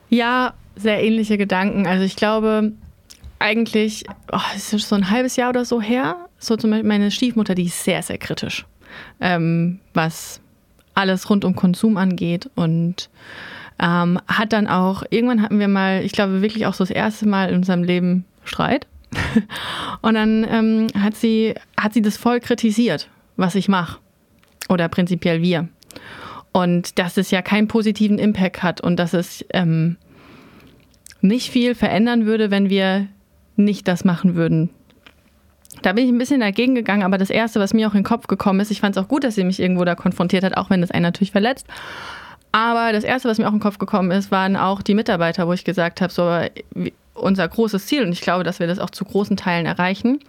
[0.08, 1.86] Ja, sehr ähnliche Gedanken.
[1.86, 2.72] Also ich glaube,
[3.38, 7.10] eigentlich, oh, es ist so ein halbes Jahr oder so her, so zum Beispiel meine
[7.10, 8.66] Stiefmutter, die ist sehr, sehr kritisch,
[9.20, 10.40] ähm, was
[10.94, 13.10] alles rund um Konsum angeht und
[13.78, 17.28] ähm, hat dann auch, irgendwann hatten wir mal, ich glaube wirklich auch so das erste
[17.28, 18.86] Mal in unserem Leben Streit.
[20.02, 23.98] und dann ähm, hat, sie, hat sie das voll kritisiert, was ich mache.
[24.68, 25.68] Oder prinzipiell wir.
[26.56, 29.98] Und dass es ja keinen positiven Impact hat und dass es ähm,
[31.20, 33.08] nicht viel verändern würde, wenn wir
[33.56, 34.70] nicht das machen würden.
[35.82, 38.04] Da bin ich ein bisschen dagegen gegangen, aber das Erste, was mir auch in den
[38.04, 40.56] Kopf gekommen ist, ich fand es auch gut, dass sie mich irgendwo da konfrontiert hat,
[40.56, 41.66] auch wenn das einen natürlich verletzt.
[42.52, 45.46] Aber das Erste, was mir auch in den Kopf gekommen ist, waren auch die Mitarbeiter,
[45.46, 46.40] wo ich gesagt habe, so
[47.12, 50.20] unser großes Ziel, und ich glaube, dass wir das auch zu großen Teilen erreichen,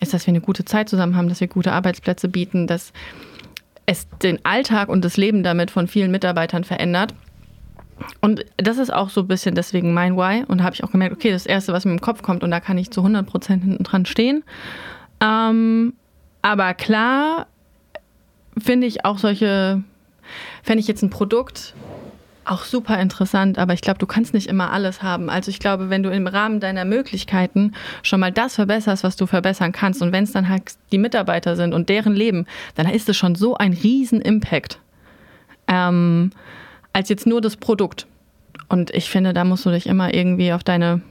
[0.00, 2.92] ist, dass wir eine gute Zeit zusammen haben, dass wir gute Arbeitsplätze bieten, dass
[3.86, 7.14] es den Alltag und das Leben damit von vielen Mitarbeitern verändert.
[8.20, 10.44] Und das ist auch so ein bisschen deswegen mein Why.
[10.46, 12.60] Und habe ich auch gemerkt, okay, das Erste, was mir im Kopf kommt, und da
[12.60, 14.44] kann ich zu 100 Prozent hinten dran stehen.
[15.20, 15.94] Ähm,
[16.42, 17.46] aber klar
[18.58, 19.82] finde ich auch solche,
[20.62, 21.74] fände ich jetzt ein Produkt
[22.46, 25.28] auch super interessant, aber ich glaube, du kannst nicht immer alles haben.
[25.30, 29.26] Also ich glaube, wenn du im Rahmen deiner Möglichkeiten schon mal das verbesserst, was du
[29.26, 33.08] verbessern kannst, und wenn es dann halt die Mitarbeiter sind und deren Leben, dann ist
[33.08, 34.78] es schon so ein riesen Impact.
[35.68, 36.30] Ähm,
[36.92, 38.06] als jetzt nur das Produkt.
[38.68, 41.02] Und ich finde, da musst du dich immer irgendwie auf deine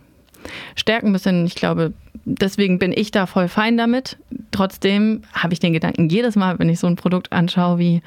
[0.76, 1.46] Stärken besinnen.
[1.46, 1.94] Ich glaube,
[2.26, 4.18] deswegen bin ich da voll fein damit.
[4.52, 8.02] Trotzdem habe ich den Gedanken jedes Mal, wenn ich so ein Produkt anschaue wie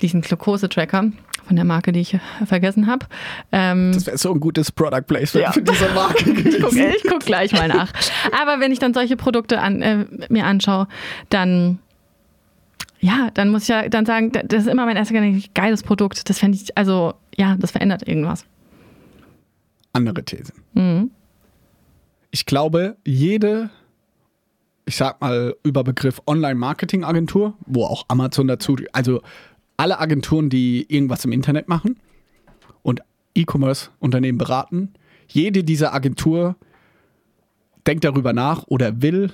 [0.00, 1.10] diesen Glukose-Tracker
[1.48, 3.06] von der Marke, die ich vergessen habe.
[3.52, 5.52] Ähm, das wäre so ein gutes Product Placement ja.
[5.52, 7.90] für diese Marke ich gucke guck gleich mal nach.
[8.38, 10.86] Aber wenn ich dann solche Produkte an, äh, mir anschaue,
[11.30, 11.78] dann
[13.00, 16.28] ja, dann muss ich ja dann sagen, das ist immer mein erster Gedanke, geiles Produkt.
[16.28, 18.44] Das fände ich, also ja, das verändert irgendwas.
[19.92, 20.52] Andere These.
[20.74, 21.10] Mhm.
[22.30, 23.70] Ich glaube, jede,
[24.84, 29.22] ich sag mal, Überbegriff Online-Marketing-Agentur, wo auch Amazon dazu, also
[29.78, 31.98] alle Agenturen, die irgendwas im Internet machen
[32.82, 33.00] und
[33.34, 34.92] E-Commerce-Unternehmen beraten,
[35.28, 36.56] jede dieser Agentur
[37.86, 39.32] denkt darüber nach oder will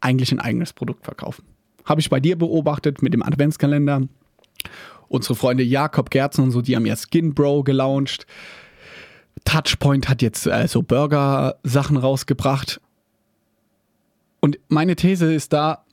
[0.00, 1.44] eigentlich ein eigenes Produkt verkaufen.
[1.84, 4.08] Habe ich bei dir beobachtet mit dem Adventskalender.
[5.08, 8.26] Unsere Freunde Jakob Gerzen und so, die haben ja Skin Bro gelauncht.
[9.44, 12.80] Touchpoint hat jetzt äh, so Burger-Sachen rausgebracht.
[14.40, 15.84] Und meine These ist da,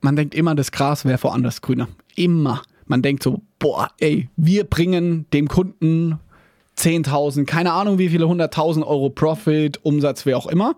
[0.00, 1.88] man denkt immer, das Gras wäre woanders grüner.
[2.16, 2.62] Immer.
[2.88, 6.18] Man denkt so, boah, ey, wir bringen dem Kunden
[6.76, 10.74] 10.000, keine Ahnung wie viele 100.000 Euro Profit, Umsatz, wer auch immer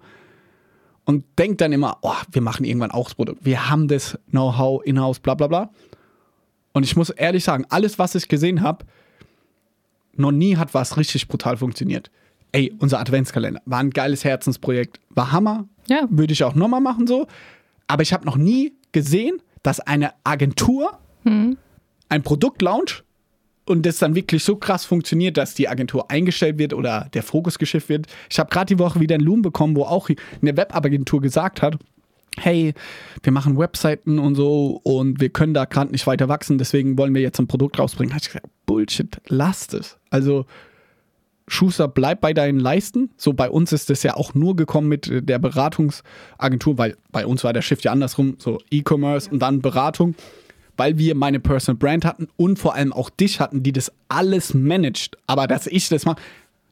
[1.11, 3.45] und denkt dann immer, oh, wir machen irgendwann auch das Produkt.
[3.45, 5.71] Wir haben das Know-how in-house, bla bla bla.
[6.73, 8.85] Und ich muss ehrlich sagen, alles, was ich gesehen habe,
[10.15, 12.11] noch nie hat was richtig brutal funktioniert.
[12.53, 15.67] Ey, unser Adventskalender war ein geiles Herzensprojekt, war Hammer.
[15.89, 16.07] Ja.
[16.11, 17.27] Würde ich auch nochmal machen so.
[17.89, 21.57] Aber ich habe noch nie gesehen, dass eine Agentur hm.
[22.11, 23.05] Ein Produkt launcht
[23.67, 27.59] und das dann wirklich so krass funktioniert, dass die Agentur eingestellt wird oder der Fokus
[27.59, 28.07] geschifft wird.
[28.29, 30.11] Ich habe gerade die Woche wieder einen Loom bekommen, wo auch
[30.43, 31.79] eine Webagentur gesagt hat,
[32.37, 32.75] hey,
[33.23, 37.15] wir machen Webseiten und so und wir können da gerade nicht weiter wachsen, deswegen wollen
[37.15, 38.13] wir jetzt ein Produkt rausbringen.
[38.13, 39.99] Habe ich gesagt, Bullshit, lasst es.
[40.11, 40.47] Also
[41.47, 43.11] Schuster, bleib bei deinen Leisten.
[43.17, 47.43] So bei uns ist das ja auch nur gekommen mit der Beratungsagentur, weil bei uns
[47.43, 50.15] war der Shift ja andersrum, so E-Commerce und dann Beratung
[50.81, 54.55] weil wir meine Personal Brand hatten und vor allem auch dich hatten, die das alles
[54.55, 55.19] managt.
[55.27, 56.23] Aber dass ich das mache,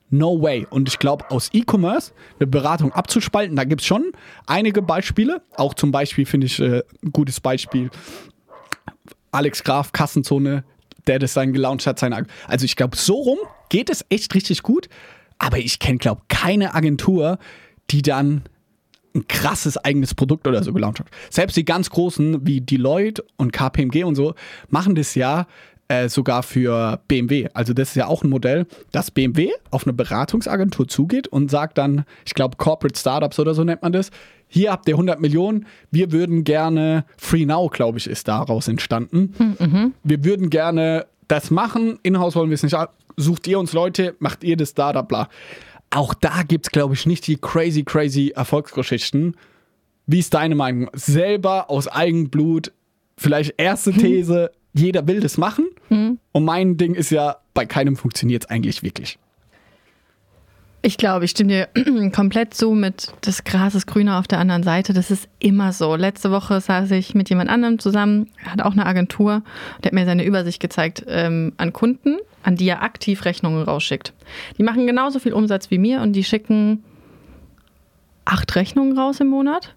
[0.09, 0.66] no way.
[0.71, 4.12] Und ich glaube, aus E-Commerce eine Beratung abzuspalten, da gibt es schon
[4.47, 5.42] einige Beispiele.
[5.57, 7.90] Auch zum Beispiel finde ich äh, ein gutes Beispiel
[9.31, 10.64] Alex Graf, Kassenzone,
[11.07, 11.99] der das dann gelauncht hat.
[11.99, 14.88] Seine also ich glaube, so rum geht es echt richtig gut.
[15.37, 17.38] Aber ich kenne, glaube keine Agentur,
[17.90, 18.44] die dann
[19.18, 21.07] ein krasses eigenes Produkt oder so gelauncht hat.
[21.31, 24.35] Selbst die ganz großen wie Deloitte und KPMG und so
[24.68, 25.46] machen das ja
[25.88, 27.48] äh, sogar für BMW.
[27.54, 31.78] Also das ist ja auch ein Modell, dass BMW auf eine Beratungsagentur zugeht und sagt
[31.78, 34.11] dann, ich glaube Corporate Startups oder so nennt man das,
[34.48, 39.35] hier habt ihr 100 Millionen, wir würden gerne, Free Now glaube ich ist daraus entstanden,
[39.59, 39.94] mhm.
[40.04, 42.76] wir würden gerne das machen, in-house wollen wir es nicht,
[43.16, 45.28] sucht ihr uns Leute, macht ihr das Startup, bla
[45.90, 49.37] auch da gibt es, glaube ich, nicht die crazy, crazy Erfolgsgeschichten.
[50.07, 50.90] Wie ist deine Meinung?
[50.94, 52.72] Selber aus Eigenblut,
[53.16, 53.98] vielleicht erste hm.
[53.98, 55.66] These, jeder will das machen.
[55.88, 56.18] Hm.
[56.33, 59.18] Und mein Ding ist ja, bei keinem funktioniert es eigentlich wirklich.
[60.88, 64.62] Ich glaube, ich stimme dir komplett zu mit das Gras ist grüner auf der anderen
[64.62, 64.94] Seite.
[64.94, 65.96] Das ist immer so.
[65.96, 69.42] Letzte Woche saß ich mit jemand anderem zusammen, hat auch eine Agentur,
[69.83, 74.14] der hat mir seine Übersicht gezeigt ähm, an Kunden, an die er aktiv Rechnungen rausschickt.
[74.57, 76.83] Die machen genauso viel Umsatz wie mir und die schicken
[78.24, 79.74] acht Rechnungen raus im Monat.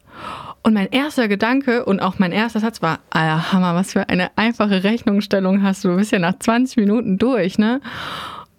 [0.63, 4.30] Und mein erster Gedanke und auch mein erster Satz war, Alter, Hammer, was für eine
[4.38, 5.89] einfache Rechnungsstellung hast du.
[5.89, 7.82] Du bist ja nach 20 Minuten durch, ne?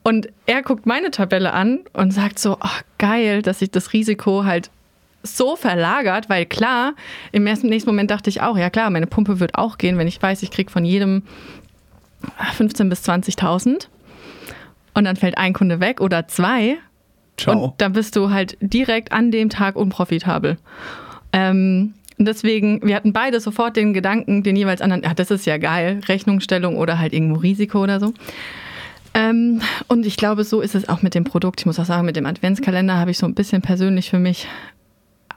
[0.03, 4.45] Und er guckt meine Tabelle an und sagt so, oh, geil, dass sich das Risiko
[4.45, 4.71] halt
[5.23, 6.95] so verlagert, weil klar,
[7.31, 10.09] im ersten nächsten Moment dachte ich auch, ja klar, meine Pumpe wird auch gehen, wenn
[10.09, 11.23] ich weiß, ich kriege von jedem
[12.59, 13.87] 15.000 bis 20.000
[14.95, 16.79] und dann fällt ein Kunde weg oder zwei
[17.37, 17.67] Ciao.
[17.67, 20.59] und dann bist du halt direkt an dem Tag unprofitabel.
[21.33, 25.47] Ähm, und deswegen, wir hatten beide sofort den Gedanken, den jeweils anderen, ja, das ist
[25.47, 28.12] ja geil, Rechnungsstellung oder halt irgendwo Risiko oder so.
[29.14, 31.61] Ähm, und ich glaube, so ist es auch mit dem Produkt.
[31.61, 34.46] Ich muss auch sagen, mit dem Adventskalender habe ich so ein bisschen persönlich für mich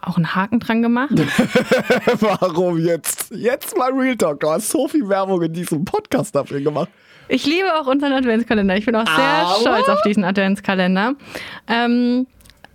[0.01, 1.11] auch einen Haken dran gemacht.
[2.19, 3.31] Warum jetzt?
[3.31, 4.39] Jetzt mal Real Talk.
[4.39, 6.89] Du hast so viel Werbung in diesem Podcast dafür gemacht.
[7.27, 8.77] Ich liebe auch unseren Adventskalender.
[8.77, 11.13] Ich bin auch sehr Aber- stolz auf diesen Adventskalender.
[11.67, 12.27] Ähm,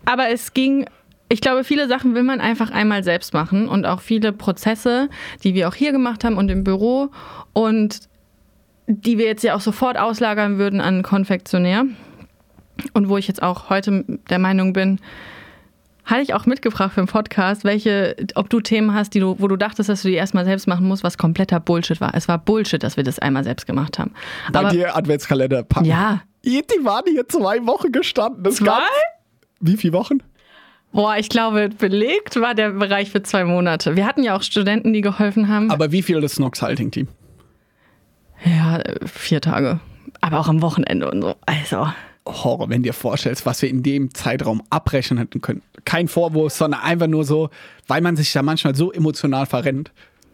[0.04, 0.86] aber es ging,
[1.28, 5.08] ich glaube, viele Sachen will man einfach einmal selbst machen und auch viele Prozesse,
[5.44, 7.10] die wir auch hier gemacht haben und im Büro
[7.52, 8.00] und
[8.90, 11.85] die wir jetzt ja auch sofort auslagern würden an Konfektionär.
[12.92, 15.00] Und wo ich jetzt auch heute der Meinung bin,
[16.05, 19.48] hatte ich auch mitgebracht für den Podcast, welche, ob du Themen hast, die du, wo
[19.48, 22.14] du dachtest, dass du die erstmal selbst machen musst, was kompletter Bullshit war.
[22.14, 24.12] Es war Bullshit, dass wir das einmal selbst gemacht haben.
[24.53, 25.87] Bei Aber dir Adventskalender packen.
[25.87, 28.42] ja, Die waren hier zwei Wochen gestanden.
[28.42, 28.81] Das Zwei?
[29.61, 30.22] Wie viele Wochen?
[30.92, 33.94] boah, ich glaube, belegt war der Bereich für zwei Monate.
[33.94, 35.70] Wir hatten ja auch Studenten, die geholfen haben.
[35.70, 37.09] Aber wie viel das Snox Halting Team?
[38.44, 39.81] Ja, vier Tage.
[40.20, 41.35] Aber auch am Wochenende und so.
[41.46, 41.88] Also.
[42.26, 45.62] Horror, wenn dir vorstellst, was wir in dem Zeitraum abbrechen hätten können.
[45.85, 47.48] Kein Vorwurf, sondern einfach nur so,
[47.88, 49.90] weil man sich da manchmal so emotional verrennt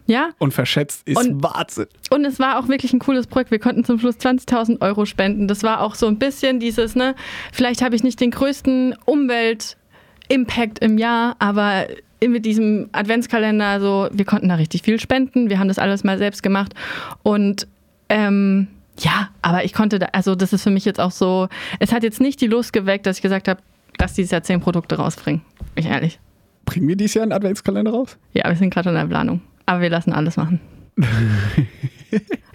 [0.06, 1.86] Ja, und verschätzt, ist Und- Wahnsinn.
[2.10, 3.50] Und es war auch wirklich ein cooles Projekt.
[3.52, 5.46] Wir konnten zum Schluss 20.000 Euro spenden.
[5.48, 7.14] Das war auch so ein bisschen dieses, ne,
[7.52, 11.86] vielleicht habe ich nicht den größten Umwelt-Impact im Jahr, aber
[12.26, 15.50] mit diesem Adventskalender, so, wir konnten da richtig viel spenden.
[15.50, 16.74] Wir haben das alles mal selbst gemacht.
[17.22, 17.68] Und
[18.08, 21.48] ähm, ja, aber ich konnte da, also das ist für mich jetzt auch so,
[21.80, 23.60] es hat jetzt nicht die Lust geweckt, dass ich gesagt habe,
[23.98, 25.42] lass dieses Jahr zehn Produkte rausbringen.
[25.74, 26.18] Ich ehrlich.
[26.64, 28.18] Bringen wir dieses Jahr einen Adventskalender raus?
[28.32, 29.40] Ja, wir sind gerade in der Planung.
[29.66, 30.60] Aber wir lassen alles machen.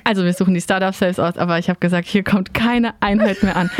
[0.03, 3.43] Also wir suchen die Startups selbst aus, aber ich habe gesagt, hier kommt keine Einheit
[3.43, 3.69] mehr an.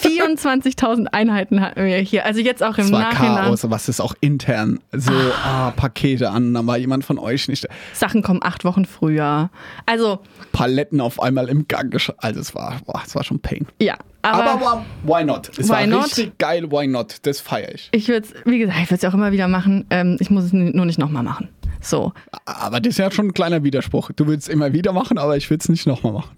[0.00, 2.24] 24.000 Einheiten hatten wir hier.
[2.24, 3.44] Also jetzt auch im Es war Nachhinein.
[3.44, 5.12] Chaos, was ist auch intern so
[5.44, 7.66] ah, Pakete an, dann war jemand von euch nicht.
[7.92, 9.50] Sachen kommen acht Wochen früher.
[9.86, 10.20] Also
[10.52, 11.88] Paletten auf einmal im Gang.
[12.18, 13.66] Also es war, boah, es war schon Pain.
[13.80, 15.50] ja, aber, Aber, why not?
[15.58, 16.06] Es war Why not?
[16.06, 17.16] richtig geil, why not?
[17.22, 17.88] Das feiere ich.
[17.92, 19.86] ich würde es, wie gesagt, ich würde es auch immer wieder machen.
[19.90, 21.48] Ähm, ich muss es nur nicht nochmal machen.
[21.80, 22.12] So.
[22.44, 24.10] Aber das ist ja schon ein kleiner Widerspruch.
[24.16, 26.36] Du willst es immer wieder machen, aber ich will es nicht nochmal machen.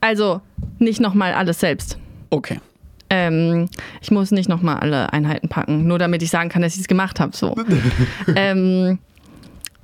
[0.00, 0.40] Also
[0.78, 1.98] nicht nochmal alles selbst.
[2.30, 2.60] Okay.
[3.10, 3.68] Ähm,
[4.00, 6.88] ich muss nicht nochmal alle Einheiten packen, nur damit ich sagen kann, dass ich es
[6.88, 7.36] gemacht habe.
[7.36, 7.56] So.
[8.36, 8.98] ähm,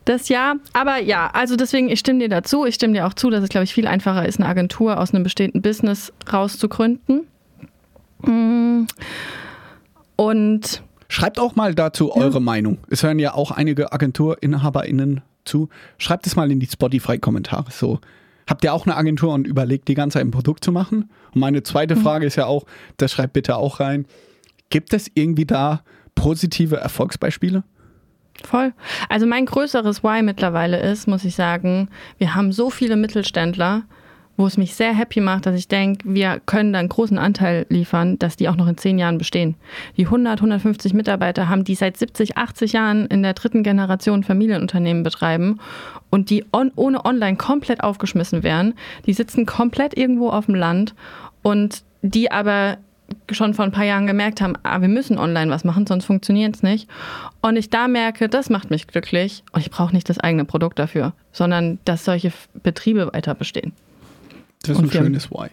[0.05, 2.65] das ja, aber ja, also deswegen, ich stimme dir dazu.
[2.65, 5.13] Ich stimme dir auch zu, dass es, glaube ich, viel einfacher ist, eine Agentur aus
[5.13, 7.27] einem bestehenden Business rauszugründen.
[8.23, 8.85] Mm.
[10.15, 12.79] Und Schreibt auch mal dazu eure Meinung.
[12.91, 15.69] Es hören ja auch einige AgenturinhaberInnen zu.
[15.99, 17.71] Schreibt es mal in die Spotify-Kommentare.
[17.71, 18.01] So,
[18.47, 21.11] habt ihr auch eine Agentur und überlegt, die ganze Zeit ein Produkt zu machen?
[21.35, 22.65] Und meine zweite Frage ist ja auch,
[22.97, 24.07] das schreibt bitte auch rein.
[24.71, 25.83] Gibt es irgendwie da
[26.15, 27.63] positive Erfolgsbeispiele?
[28.45, 28.75] Voll.
[29.09, 31.89] Also mein größeres Why mittlerweile ist, muss ich sagen,
[32.19, 33.85] wir haben so viele Mittelständler,
[34.37, 37.67] wo es mich sehr happy macht, dass ich denke, wir können da einen großen Anteil
[37.69, 39.55] liefern, dass die auch noch in zehn Jahren bestehen.
[39.97, 45.03] Die 100, 150 Mitarbeiter haben, die seit 70, 80 Jahren in der dritten Generation Familienunternehmen
[45.03, 45.59] betreiben
[46.11, 48.75] und die on, ohne Online komplett aufgeschmissen wären.
[49.07, 50.95] Die sitzen komplett irgendwo auf dem Land
[51.43, 52.79] und die aber
[53.31, 56.57] schon vor ein paar Jahren gemerkt haben, ah, wir müssen online was machen, sonst funktioniert
[56.57, 56.89] es nicht.
[57.41, 60.79] Und ich da merke, das macht mich glücklich und ich brauche nicht das eigene Produkt
[60.79, 63.73] dafür, sondern dass solche Betriebe weiter bestehen.
[64.63, 65.49] Das ist Und ein schönes Why.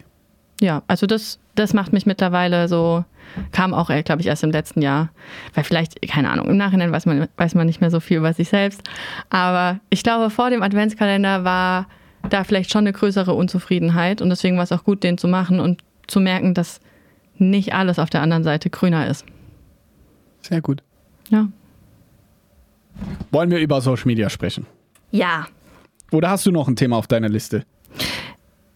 [0.61, 3.03] Ja, also das, das macht mich mittlerweile so,
[3.51, 5.09] kam auch, glaube ich, erst im letzten Jahr.
[5.53, 8.33] Weil vielleicht, keine Ahnung, im Nachhinein weiß man, weiß man nicht mehr so viel über
[8.33, 8.81] sich selbst.
[9.29, 11.87] Aber ich glaube, vor dem Adventskalender war
[12.29, 15.59] da vielleicht schon eine größere Unzufriedenheit und deswegen war es auch gut, den zu machen
[15.59, 16.79] und zu merken, dass
[17.37, 19.25] nicht alles auf der anderen Seite grüner ist.
[20.41, 20.83] Sehr gut.
[21.29, 21.47] Ja.
[23.31, 24.65] Wollen wir über Social Media sprechen?
[25.11, 25.47] Ja.
[26.11, 27.65] Oder hast du noch ein Thema auf deiner Liste?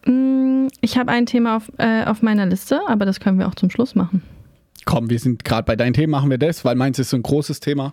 [0.08, 3.54] Mm, Ich habe ein Thema auf, äh, auf meiner Liste, aber das können wir auch
[3.54, 4.22] zum Schluss machen.
[4.84, 7.22] Komm, wir sind gerade bei deinen Themen, machen wir das, weil meins ist so ein
[7.22, 7.92] großes Thema.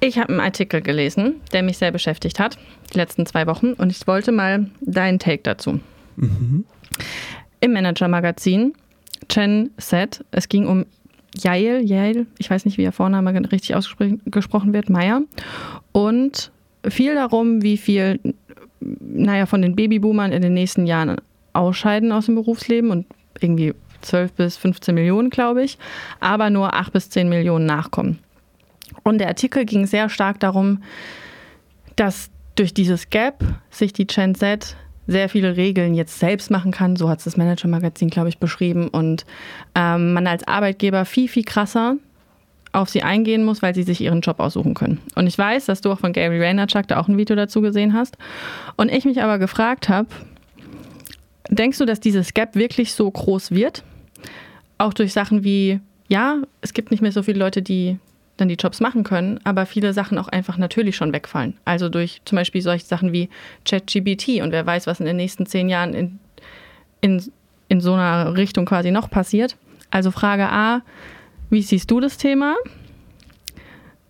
[0.00, 2.58] Ich habe einen Artikel gelesen, der mich sehr beschäftigt hat,
[2.92, 5.80] die letzten zwei Wochen, und ich wollte mal deinen Take dazu.
[6.16, 6.64] Mhm.
[7.60, 8.72] Im Manager-Magazin,
[9.28, 10.86] Chen Set, es ging um
[11.36, 15.22] Yael, Yael, ich weiß nicht, wie ihr Vorname richtig ausgesprochen wird, Meier,
[15.92, 16.50] und
[16.88, 18.18] viel darum, wie viel,
[18.80, 21.16] naja, von den Babyboomern in den nächsten Jahren
[21.52, 23.06] ausscheiden aus dem Berufsleben und
[23.40, 25.78] irgendwie 12 bis 15 Millionen, glaube ich,
[26.20, 28.18] aber nur 8 bis 10 Millionen nachkommen.
[29.02, 30.82] Und der Artikel ging sehr stark darum,
[31.96, 36.96] dass durch dieses Gap sich die Gen Z sehr viele Regeln jetzt selbst machen kann.
[36.96, 38.88] So hat es das Manager-Magazin, glaube ich, beschrieben.
[38.88, 39.24] Und
[39.74, 41.96] ähm, man als Arbeitgeber viel, viel krasser
[42.72, 45.00] auf sie eingehen muss, weil sie sich ihren Job aussuchen können.
[45.14, 47.94] Und ich weiß, dass du auch von Gary Vaynerchuk da auch ein Video dazu gesehen
[47.94, 48.16] hast.
[48.76, 50.08] Und ich mich aber gefragt habe,
[51.48, 53.82] denkst du, dass dieses Gap wirklich so groß wird?
[54.78, 57.98] Auch durch Sachen wie, ja, es gibt nicht mehr so viele Leute, die
[58.36, 61.58] dann die Jobs machen können, aber viele Sachen auch einfach natürlich schon wegfallen.
[61.64, 63.28] Also durch zum Beispiel solche Sachen wie
[63.64, 66.18] ChatGBT und wer weiß, was in den nächsten zehn Jahren in,
[67.00, 67.22] in,
[67.68, 69.56] in so einer Richtung quasi noch passiert.
[69.90, 70.82] Also Frage A,
[71.50, 72.56] wie siehst du das Thema?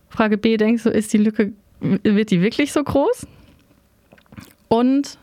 [0.08, 3.26] Frage B, denkst du, ist die Lücke, wird die wirklich so groß?
[4.68, 5.18] Und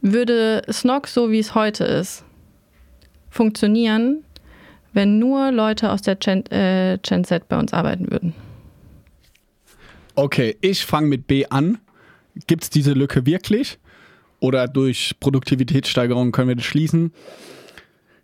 [0.00, 2.24] würde Snog, so wie es heute ist,
[3.30, 4.24] funktionieren,
[4.92, 8.34] wenn nur Leute aus der Gen, äh, Gen Z bei uns arbeiten würden?
[10.14, 11.78] Okay, ich fange mit B an.
[12.46, 13.78] Gibt es diese Lücke wirklich?
[14.40, 17.12] Oder durch Produktivitätssteigerung können wir das schließen?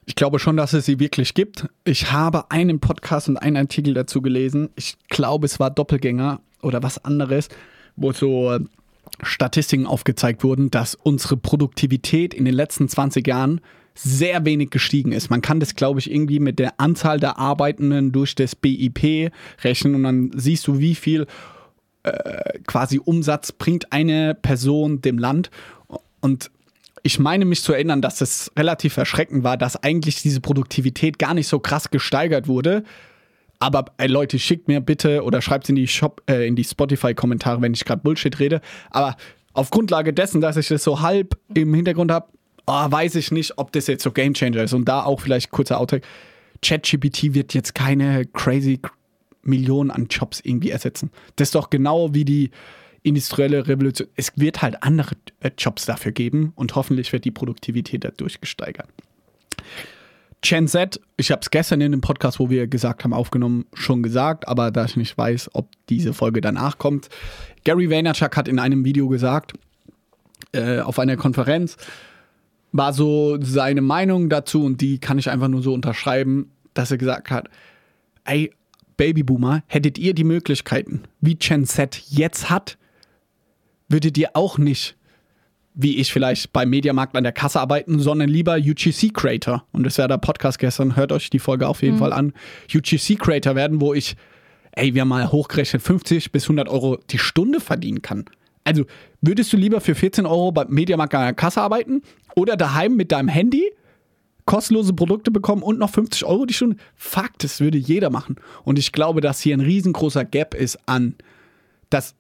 [0.07, 1.69] Ich glaube schon, dass es sie wirklich gibt.
[1.85, 4.69] Ich habe einen Podcast und einen Artikel dazu gelesen.
[4.77, 7.49] Ich glaube, es war Doppelgänger oder was anderes,
[7.97, 8.61] wo so äh,
[9.23, 13.61] Statistiken aufgezeigt wurden, dass unsere Produktivität in den letzten 20 Jahren
[13.95, 15.31] sehr wenig gestiegen ist.
[15.31, 19.31] Man kann das, glaube ich, irgendwie mit der Anzahl der Arbeitenden durch das BIP
[19.63, 21.27] rechnen und dann siehst du, wie viel
[22.03, 25.51] äh, quasi Umsatz bringt eine Person dem Land.
[26.21, 26.51] Und
[27.07, 31.35] ich meine mich zu erinnern, dass es relativ erschreckend war, dass eigentlich diese Produktivität gar
[31.35, 32.83] nicht so krass gesteigert wurde.
[33.59, 35.89] Aber ey, Leute, schickt mir bitte oder schreibt es in die
[36.29, 38.63] äh, in die Spotify-Kommentare, wenn ich gerade Bullshit rede.
[38.91, 39.17] Aber
[39.53, 42.27] auf Grundlage dessen, dass ich das so halb im Hintergrund habe,
[42.67, 44.73] oh, weiß ich nicht, ob das jetzt so Gamechanger ist.
[44.73, 46.07] Und da auch vielleicht kurzer Outtake.
[46.63, 48.81] ChatGPT wird jetzt keine crazy
[49.43, 51.11] Millionen an Jobs irgendwie ersetzen.
[51.37, 52.51] Das ist doch genau wie die
[53.05, 54.09] industrielle Revolution.
[54.17, 58.89] Es wird halt andere äh, Jobs dafür geben und hoffentlich wird die Produktivität dadurch gesteigert.
[60.41, 64.03] Gen Z, ich habe es gestern in dem Podcast, wo wir gesagt haben, aufgenommen, schon
[64.03, 67.09] gesagt, aber da ich nicht weiß, ob diese Folge danach kommt.
[67.65, 69.53] Gary Vaynerchuk hat in einem Video gesagt,
[70.53, 71.77] äh, auf einer Konferenz,
[72.73, 76.99] war so seine Meinung dazu und die kann ich einfach nur so unterschreiben, dass er
[76.99, 77.49] gesagt hat,
[78.25, 78.51] ey,
[78.97, 82.77] Babyboomer, hättet ihr die Möglichkeiten, wie Gen Z jetzt hat,
[83.95, 84.97] würdet ihr auch nicht,
[85.75, 89.65] wie ich vielleicht beim Mediamarkt an der Kasse arbeiten, sondern lieber UGC Creator.
[89.71, 92.01] Und das wäre der Podcast gestern, hört euch die Folge auf jeden mhm.
[92.01, 92.33] Fall an.
[92.75, 94.17] UGC Creator werden, wo ich,
[94.73, 98.25] ey, wir mal hochgerechnet 50 bis 100 Euro die Stunde verdienen kann.
[98.65, 98.85] Also
[99.21, 102.03] würdest du lieber für 14 Euro beim Mediamarkt an der Kasse arbeiten
[102.35, 103.71] oder daheim mit deinem Handy
[104.45, 106.77] kostenlose Produkte bekommen und noch 50 Euro die Stunde?
[106.97, 108.37] Fakt, das würde jeder machen.
[108.65, 111.15] Und ich glaube, dass hier ein riesengroßer Gap ist an,
[111.91, 112.17] dass,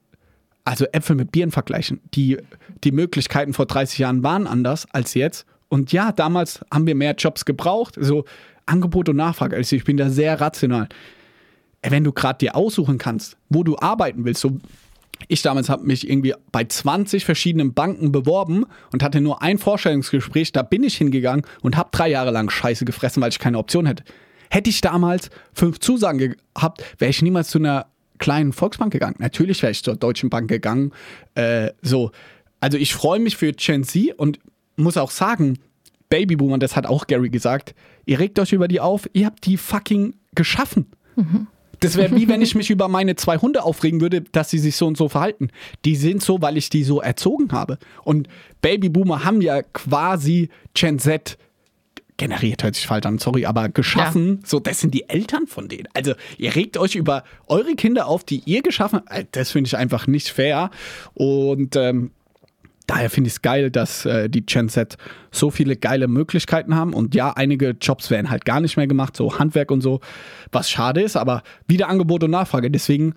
[0.64, 2.00] also Äpfel mit Bieren vergleichen.
[2.14, 2.38] Die,
[2.82, 5.46] die Möglichkeiten vor 30 Jahren waren anders als jetzt.
[5.68, 7.96] Und ja, damals haben wir mehr Jobs gebraucht.
[7.98, 8.24] So
[8.66, 9.56] Angebot und Nachfrage.
[9.56, 10.88] Also ich bin da sehr rational.
[11.82, 14.58] Wenn du gerade dir aussuchen kannst, wo du arbeiten willst, so
[15.28, 20.52] ich damals habe mich irgendwie bei 20 verschiedenen Banken beworben und hatte nur ein Vorstellungsgespräch.
[20.52, 23.86] Da bin ich hingegangen und habe drei Jahre lang Scheiße gefressen, weil ich keine Option
[23.86, 24.04] hätte.
[24.50, 27.86] Hätte ich damals fünf Zusagen gehabt, wäre ich niemals zu einer
[28.18, 29.16] kleinen Volksbank gegangen.
[29.18, 30.92] Natürlich wäre ich zur Deutschen Bank gegangen.
[31.34, 32.10] Äh, so,
[32.60, 34.38] also ich freue mich für Gen Z und
[34.76, 35.58] muss auch sagen,
[36.08, 37.74] Babyboomer, das hat auch Gary gesagt,
[38.06, 40.86] ihr regt euch über die auf, ihr habt die fucking geschaffen.
[41.16, 41.46] Mhm.
[41.80, 44.76] Das wäre wie wenn ich mich über meine zwei Hunde aufregen würde, dass sie sich
[44.76, 45.48] so und so verhalten.
[45.84, 47.78] Die sind so, weil ich die so erzogen habe.
[48.04, 48.28] Und
[48.62, 51.36] Babyboomer haben ja quasi Gen Z
[52.16, 54.38] generiert, hört sich falsch an, sorry, aber geschaffen.
[54.40, 54.48] Ja.
[54.48, 55.88] So, das sind die Eltern von denen.
[55.94, 59.10] Also, ihr regt euch über eure Kinder auf, die ihr geschaffen habt.
[59.10, 60.70] Äh, das finde ich einfach nicht fair.
[61.14, 62.12] Und ähm,
[62.86, 64.96] daher finde ich es geil, dass äh, die Gen Z
[65.30, 66.92] so viele geile Möglichkeiten haben.
[66.92, 70.00] Und ja, einige Jobs werden halt gar nicht mehr gemacht, so Handwerk und so,
[70.52, 72.70] was schade ist, aber wieder Angebot und Nachfrage.
[72.70, 73.14] Deswegen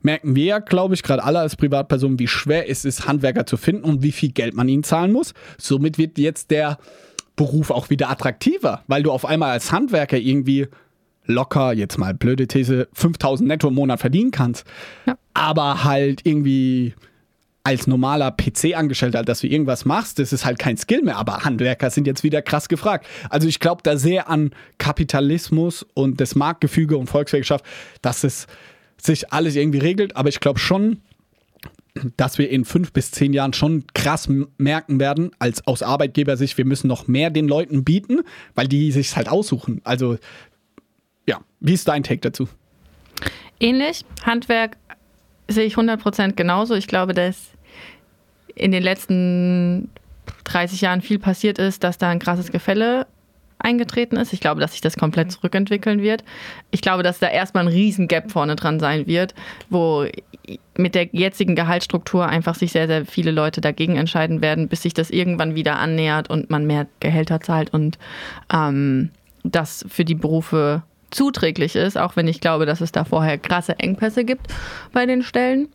[0.00, 3.56] merken wir ja, glaube ich, gerade alle als Privatpersonen, wie schwer es ist, Handwerker zu
[3.56, 5.34] finden und wie viel Geld man ihnen zahlen muss.
[5.58, 6.78] Somit wird jetzt der
[7.38, 10.66] Beruf auch wieder attraktiver, weil du auf einmal als Handwerker irgendwie
[11.24, 14.66] locker, jetzt mal blöde These, 5000 netto im Monat verdienen kannst.
[15.06, 15.16] Ja.
[15.32, 16.94] Aber halt irgendwie
[17.64, 21.16] als normaler PC-Angestellter, dass du irgendwas machst, das ist halt kein Skill mehr.
[21.16, 23.06] Aber Handwerker sind jetzt wieder krass gefragt.
[23.28, 27.64] Also ich glaube da sehr an Kapitalismus und das Marktgefüge und Volkswirtschaft,
[28.02, 28.46] dass es
[29.00, 30.16] sich alles irgendwie regelt.
[30.16, 31.02] Aber ich glaube schon,
[32.16, 34.28] dass wir in fünf bis zehn Jahren schon krass
[34.58, 38.20] merken werden, als aus Arbeitgebersicht, wir müssen noch mehr den Leuten bieten,
[38.54, 39.80] weil die sich halt aussuchen.
[39.84, 40.16] Also
[41.26, 42.48] ja, wie ist dein Take dazu?
[43.60, 44.04] Ähnlich.
[44.24, 44.76] Handwerk
[45.48, 46.74] sehe ich 100% genauso.
[46.74, 47.50] Ich glaube, dass
[48.54, 49.90] in den letzten
[50.44, 53.06] 30 Jahren viel passiert ist, dass da ein krasses Gefälle
[53.58, 54.32] eingetreten ist.
[54.32, 56.24] Ich glaube, dass sich das komplett zurückentwickeln wird.
[56.70, 59.34] Ich glaube, dass da erstmal ein riesen Gap vorne dran sein wird,
[59.68, 60.06] wo
[60.76, 64.94] mit der jetzigen Gehaltsstruktur einfach sich sehr, sehr viele Leute dagegen entscheiden werden, bis sich
[64.94, 67.98] das irgendwann wieder annähert und man mehr Gehälter zahlt und
[68.52, 69.10] ähm,
[69.42, 73.78] das für die Berufe zuträglich ist, auch wenn ich glaube, dass es da vorher krasse
[73.78, 74.46] Engpässe gibt
[74.92, 75.68] bei den Stellen.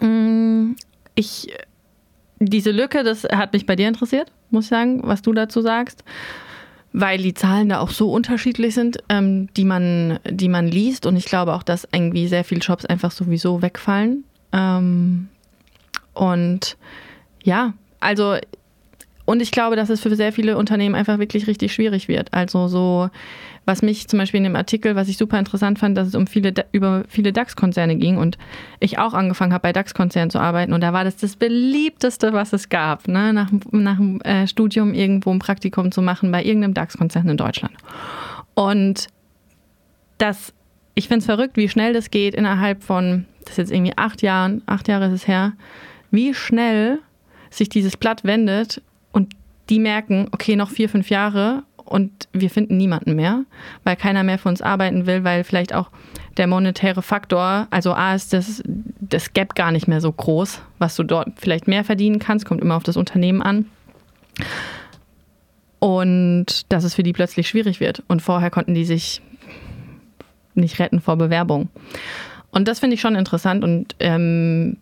[0.00, 0.72] Mm,
[1.14, 1.52] ich,
[2.38, 6.04] diese Lücke, das hat mich bei dir interessiert, muss ich sagen, was du dazu sagst
[6.92, 11.06] weil die Zahlen da auch so unterschiedlich sind, ähm, die, man, die man liest.
[11.06, 14.24] Und ich glaube auch, dass irgendwie sehr viele Jobs einfach sowieso wegfallen.
[14.52, 15.28] Ähm,
[16.14, 16.76] und
[17.42, 18.36] ja, also
[19.24, 22.32] und ich glaube, dass es für sehr viele Unternehmen einfach wirklich richtig schwierig wird.
[22.34, 23.08] Also so,
[23.64, 26.26] was mich zum Beispiel in dem Artikel, was ich super interessant fand, dass es um
[26.26, 28.36] viele über viele DAX-Konzerne ging und
[28.80, 30.72] ich auch angefangen habe, bei DAX-Konzernen zu arbeiten.
[30.72, 33.32] Und da war das das beliebteste, was es gab, ne?
[33.32, 37.74] nach, nach dem äh, Studium irgendwo ein Praktikum zu machen bei irgendeinem DAX-Konzern in Deutschland.
[38.54, 39.06] Und
[40.18, 40.52] das,
[40.94, 44.22] ich finde es verrückt, wie schnell das geht innerhalb von, das ist jetzt irgendwie acht
[44.22, 45.52] Jahren, acht Jahre ist es her,
[46.10, 46.98] wie schnell
[47.50, 48.82] sich dieses Blatt wendet
[49.12, 49.34] und
[49.68, 53.44] die merken, okay, noch vier, fünf Jahre und wir finden niemanden mehr,
[53.84, 55.90] weil keiner mehr für uns arbeiten will, weil vielleicht auch
[56.38, 60.96] der monetäre Faktor, also A ist das, das Gap gar nicht mehr so groß, was
[60.96, 63.66] du dort vielleicht mehr verdienen kannst, kommt immer auf das Unternehmen an.
[65.78, 68.02] Und dass es für die plötzlich schwierig wird.
[68.08, 69.20] Und vorher konnten die sich
[70.54, 71.68] nicht retten vor Bewerbung.
[72.50, 74.78] Und das finde ich schon interessant und ähm,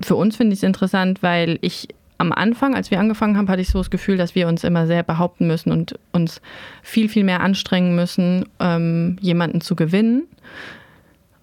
[0.00, 1.88] für uns finde ich es interessant, weil ich
[2.18, 4.86] am Anfang, als wir angefangen haben, hatte ich so das Gefühl, dass wir uns immer
[4.86, 6.40] sehr behaupten müssen und uns
[6.82, 10.24] viel, viel mehr anstrengen müssen, ähm, jemanden zu gewinnen.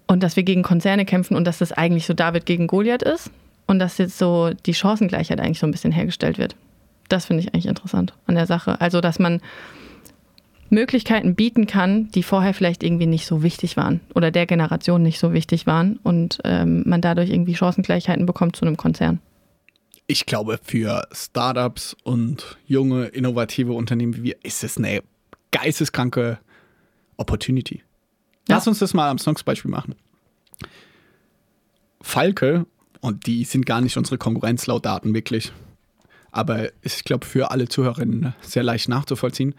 [0.06, 3.30] Und dass wir gegen Konzerne kämpfen und dass das eigentlich so David gegen Goliath ist.
[3.66, 6.56] Und dass jetzt so die Chancengleichheit eigentlich so ein bisschen hergestellt wird.
[7.08, 8.80] Das finde ich eigentlich interessant an der Sache.
[8.80, 9.40] Also, dass man
[10.68, 15.18] Möglichkeiten bieten kann, die vorher vielleicht irgendwie nicht so wichtig waren oder der Generation nicht
[15.18, 19.20] so wichtig waren und ähm, man dadurch irgendwie Chancengleichheiten bekommt zu einem Konzern
[20.06, 25.02] ich glaube, für Startups und junge, innovative Unternehmen wie wir ist es eine
[25.50, 26.38] geisteskranke
[27.16, 27.82] Opportunity.
[28.48, 28.56] Ja.
[28.56, 29.94] Lass uns das mal am Songs-Beispiel machen.
[32.02, 32.66] Falke,
[33.00, 35.52] und die sind gar nicht unsere Konkurrenz laut Daten wirklich,
[36.32, 39.54] aber ich glaube für alle Zuhörerinnen sehr leicht nachzuvollziehen.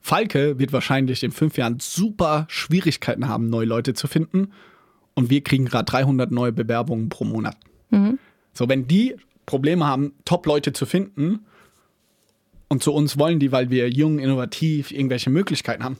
[0.00, 4.52] Falke wird wahrscheinlich in fünf Jahren super Schwierigkeiten haben, neue Leute zu finden.
[5.14, 7.56] Und wir kriegen gerade 300 neue Bewerbungen pro Monat.
[7.90, 8.18] Mhm.
[8.52, 9.16] So, wenn die
[9.46, 11.46] Probleme haben, Top-Leute zu finden.
[12.68, 15.98] Und zu uns wollen die, weil wir jung, innovativ, irgendwelche Möglichkeiten haben.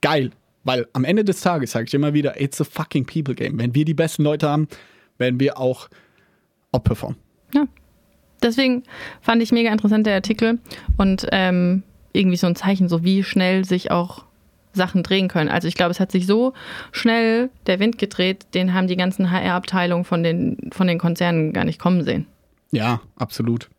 [0.00, 0.30] Geil.
[0.64, 3.58] Weil am Ende des Tages sage ich immer wieder, it's a fucking people game.
[3.58, 4.68] Wenn wir die besten Leute haben,
[5.16, 5.88] werden wir auch
[6.72, 7.18] outperformen.
[7.54, 7.64] Ja.
[8.42, 8.82] Deswegen
[9.20, 10.58] fand ich mega interessant der Artikel
[10.96, 11.82] und ähm,
[12.12, 14.24] irgendwie so ein Zeichen, so wie schnell sich auch
[14.72, 15.48] Sachen drehen können.
[15.48, 16.52] Also ich glaube, es hat sich so
[16.92, 21.64] schnell der Wind gedreht, den haben die ganzen HR-Abteilungen von den, von den Konzernen gar
[21.64, 22.26] nicht kommen sehen.
[22.70, 23.70] Ja, absolut.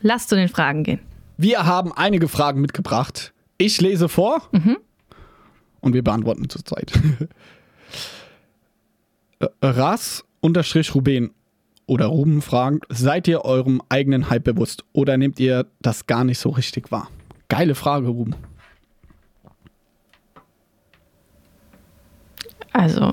[0.00, 1.00] Lass zu den Fragen gehen.
[1.36, 3.32] Wir haben einige Fragen mitgebracht.
[3.58, 4.78] Ich lese vor mhm.
[5.80, 6.92] und wir beantworten zur Zeit.
[9.40, 11.32] Äh, Ras unterstrich Ruben
[11.86, 16.38] oder Ruben fragen, seid ihr eurem eigenen Hype bewusst oder nehmt ihr das gar nicht
[16.38, 17.08] so richtig wahr?
[17.48, 18.34] Geile Frage, Ruben.
[22.72, 23.12] Also,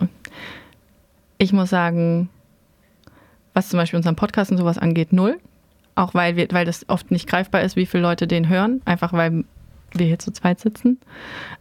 [1.38, 2.30] ich muss sagen,
[3.56, 5.38] was zum Beispiel unseren Podcast und sowas angeht, null.
[5.96, 9.14] Auch weil, wir, weil das oft nicht greifbar ist, wie viele Leute den hören, einfach
[9.14, 9.46] weil
[9.94, 11.00] wir hier zu zweit sitzen.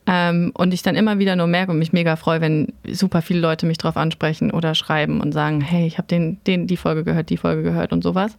[0.07, 3.39] Ähm, und ich dann immer wieder nur merke und mich mega freue, wenn super viele
[3.39, 7.05] Leute mich drauf ansprechen oder schreiben und sagen, hey, ich habe den, den, die Folge
[7.05, 8.37] gehört, die Folge gehört und sowas.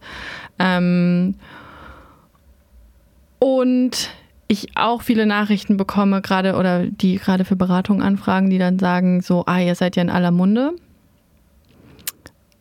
[0.58, 1.36] Ähm,
[3.38, 4.10] und
[4.48, 9.22] ich auch viele Nachrichten bekomme, gerade oder die gerade für Beratungen anfragen, die dann sagen,
[9.22, 10.74] so, ah, ihr seid ja in aller Munde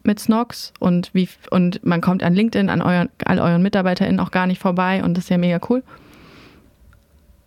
[0.05, 4.31] mit Snox und wie und man kommt an LinkedIn an euren all euren MitarbeiterInnen auch
[4.31, 5.83] gar nicht vorbei und das ist ja mega cool.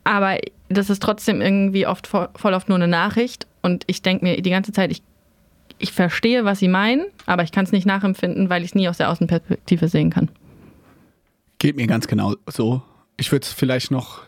[0.04, 0.38] aber
[0.68, 4.50] das ist trotzdem irgendwie oft voll, oft nur eine Nachricht und ich denke mir die
[4.50, 5.02] ganze Zeit, ich,
[5.78, 8.88] ich verstehe, was sie meinen, aber ich kann es nicht nachempfinden, weil ich es nie
[8.88, 10.30] aus der Außenperspektive sehen kann.
[11.58, 12.82] Geht mir ganz genau so.
[13.16, 14.22] Ich würde es vielleicht noch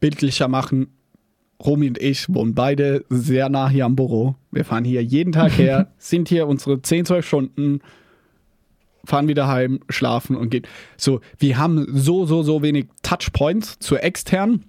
[0.00, 0.88] bildlicher machen.
[1.64, 4.34] Romy und ich wohnen beide sehr nah hier am Büro.
[4.50, 7.80] Wir fahren hier jeden Tag her, sind hier unsere 10, 12 Stunden,
[9.04, 10.66] fahren wieder heim, schlafen und gehen.
[10.96, 14.64] So, wir haben so, so, so wenig Touchpoints zu extern,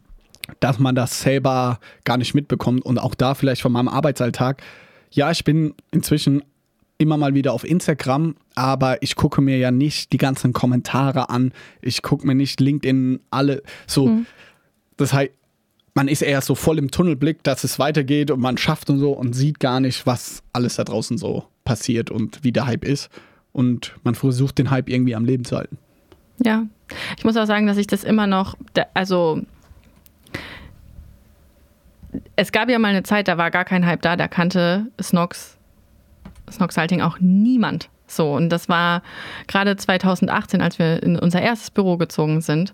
[0.59, 2.85] dass man das selber gar nicht mitbekommt.
[2.85, 4.61] Und auch da vielleicht von meinem Arbeitsalltag.
[5.11, 6.43] Ja, ich bin inzwischen
[6.97, 11.51] immer mal wieder auf Instagram, aber ich gucke mir ja nicht die ganzen Kommentare an.
[11.81, 14.07] Ich gucke mir nicht LinkedIn alle so.
[14.07, 14.25] Mhm.
[14.97, 15.31] Das heißt,
[15.93, 19.11] man ist eher so voll im Tunnelblick, dass es weitergeht und man schafft und so
[19.11, 23.09] und sieht gar nicht, was alles da draußen so passiert und wie der Hype ist.
[23.51, 25.77] Und man versucht den Hype irgendwie am Leben zu halten.
[26.43, 26.63] Ja,
[27.17, 28.57] ich muss auch sagen, dass ich das immer noch,
[28.95, 29.41] also
[32.35, 35.57] es gab ja mal eine Zeit, da war gar kein Hype da, da kannte Snox,
[36.51, 37.89] Snox Salting auch niemand.
[38.07, 39.03] So, und das war
[39.47, 42.73] gerade 2018, als wir in unser erstes Büro gezogen sind.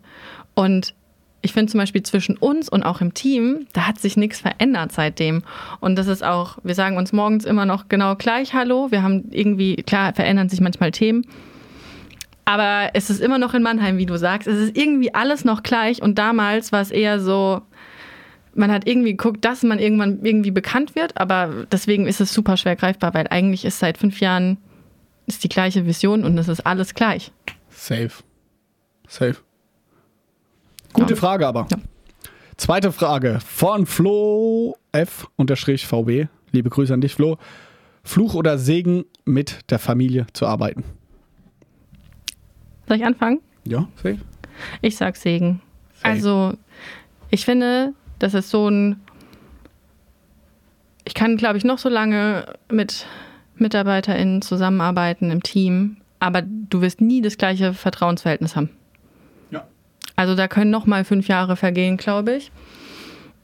[0.55, 0.93] Und
[1.41, 4.91] ich finde zum Beispiel zwischen uns und auch im Team, da hat sich nichts verändert
[4.91, 5.43] seitdem.
[5.79, 8.91] Und das ist auch, wir sagen uns morgens immer noch genau gleich Hallo.
[8.91, 11.25] Wir haben irgendwie, klar, verändern sich manchmal Themen.
[12.43, 14.47] Aber es ist immer noch in Mannheim, wie du sagst.
[14.47, 16.01] Es ist irgendwie alles noch gleich.
[16.01, 17.61] Und damals war es eher so,
[18.53, 21.15] man hat irgendwie geguckt, dass man irgendwann irgendwie bekannt wird.
[21.17, 24.57] Aber deswegen ist es super schwer greifbar, weil eigentlich ist seit fünf Jahren
[25.25, 27.31] ist die gleiche Vision und es ist alles gleich.
[27.69, 28.11] Safe.
[29.07, 29.35] Safe.
[30.93, 31.19] Gute Ja.
[31.19, 31.67] Frage aber.
[31.71, 31.77] Ja.
[32.57, 36.27] Zweite Frage von Flo F-VW.
[36.51, 37.37] Liebe Grüße an dich, Flo.
[38.03, 40.83] Fluch oder Segen, mit der Familie zu arbeiten?
[42.87, 43.39] Soll ich anfangen?
[43.65, 44.17] Ja, safe.
[44.81, 45.61] Ich sag Segen.
[45.93, 46.05] Safe.
[46.07, 46.53] Also,
[47.29, 48.99] ich finde, das ist so ein.
[51.05, 53.05] Ich kann, glaube ich, noch so lange mit
[53.55, 58.69] MitarbeiterInnen zusammenarbeiten im Team, aber du wirst nie das gleiche Vertrauensverhältnis haben.
[60.19, 62.51] Also da können noch mal fünf Jahre vergehen, glaube ich.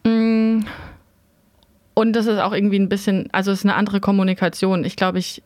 [0.04, 0.66] Mm.
[1.94, 4.84] Und das ist auch irgendwie ein bisschen, also es ist eine andere Kommunikation.
[4.84, 5.42] Ich glaube, ich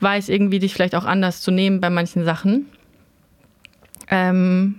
[0.00, 2.64] weiß irgendwie, dich vielleicht auch anders zu nehmen bei manchen Sachen.
[4.08, 4.76] Ähm,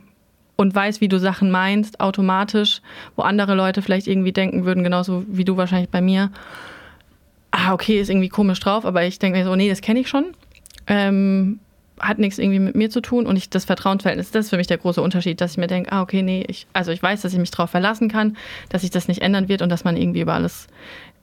[0.56, 2.82] und weiß, wie du Sachen meinst, automatisch,
[3.16, 6.32] wo andere Leute vielleicht irgendwie denken würden, genauso wie du wahrscheinlich bei mir.
[7.52, 10.10] Ah, okay, ist irgendwie komisch drauf, aber ich denke mir so, nee, das kenne ich
[10.10, 10.34] schon.
[10.88, 11.60] Ähm,
[12.00, 14.68] hat nichts irgendwie mit mir zu tun und ich das Vertrauensverhältnis, das ist für mich
[14.68, 17.34] der große Unterschied, dass ich mir denke, ah, okay, nee, ich, also ich weiß, dass
[17.34, 18.38] ich mich darauf verlassen kann,
[18.70, 20.68] dass sich das nicht ändern wird und dass man irgendwie über alles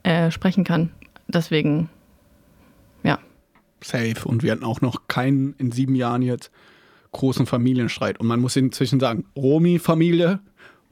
[0.03, 0.91] äh, sprechen kann.
[1.29, 1.89] Deswegen,
[3.03, 3.19] ja.
[3.83, 4.17] Safe.
[4.25, 6.51] Und wir hatten auch noch keinen in sieben Jahren jetzt
[7.13, 8.21] großen Familienstreit.
[8.21, 9.25] Und man muss inzwischen sagen,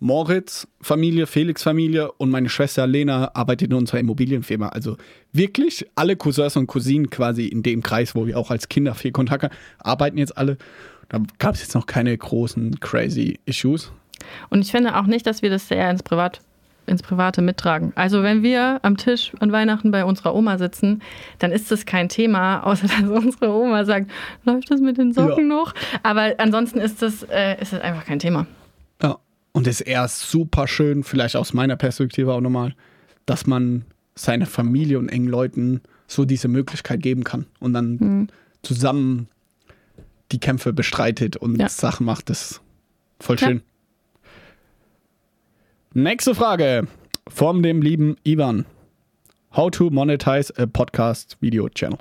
[0.00, 4.68] Romy-Familie, Moritz-Familie, Felix-Familie und meine Schwester Lena arbeitet in unserer Immobilienfirma.
[4.68, 4.96] Also
[5.32, 9.12] wirklich alle Cousins und Cousinen quasi in dem Kreis, wo wir auch als Kinder viel
[9.12, 10.56] Kontakt haben, arbeiten jetzt alle.
[11.08, 13.92] Da gab es jetzt noch keine großen crazy Issues.
[14.50, 16.40] Und ich finde auch nicht, dass wir das sehr ins, Privat,
[16.86, 17.92] ins Private mittragen.
[17.94, 21.02] Also wenn wir am Tisch an Weihnachten bei unserer Oma sitzen,
[21.38, 24.10] dann ist das kein Thema, außer dass unsere Oma sagt,
[24.44, 25.74] läuft das mit den Socken noch?
[26.02, 28.46] Aber ansonsten ist das, äh, ist das einfach kein Thema.
[29.02, 29.18] Ja.
[29.54, 32.74] Und es ist eher super schön, vielleicht aus meiner Perspektive auch nochmal,
[33.24, 33.84] dass man
[34.16, 38.28] seiner Familie und engen Leuten so diese Möglichkeit geben kann und dann
[38.62, 39.28] zusammen
[40.32, 41.68] die Kämpfe bestreitet und Ja.
[41.68, 42.28] Sachen macht.
[42.30, 42.60] Das ist
[43.20, 43.46] voll Ja.
[43.48, 43.62] schön.
[45.92, 46.88] Nächste Frage
[47.28, 48.66] von dem lieben Ivan.
[49.54, 51.98] How to monetize a podcast video channel.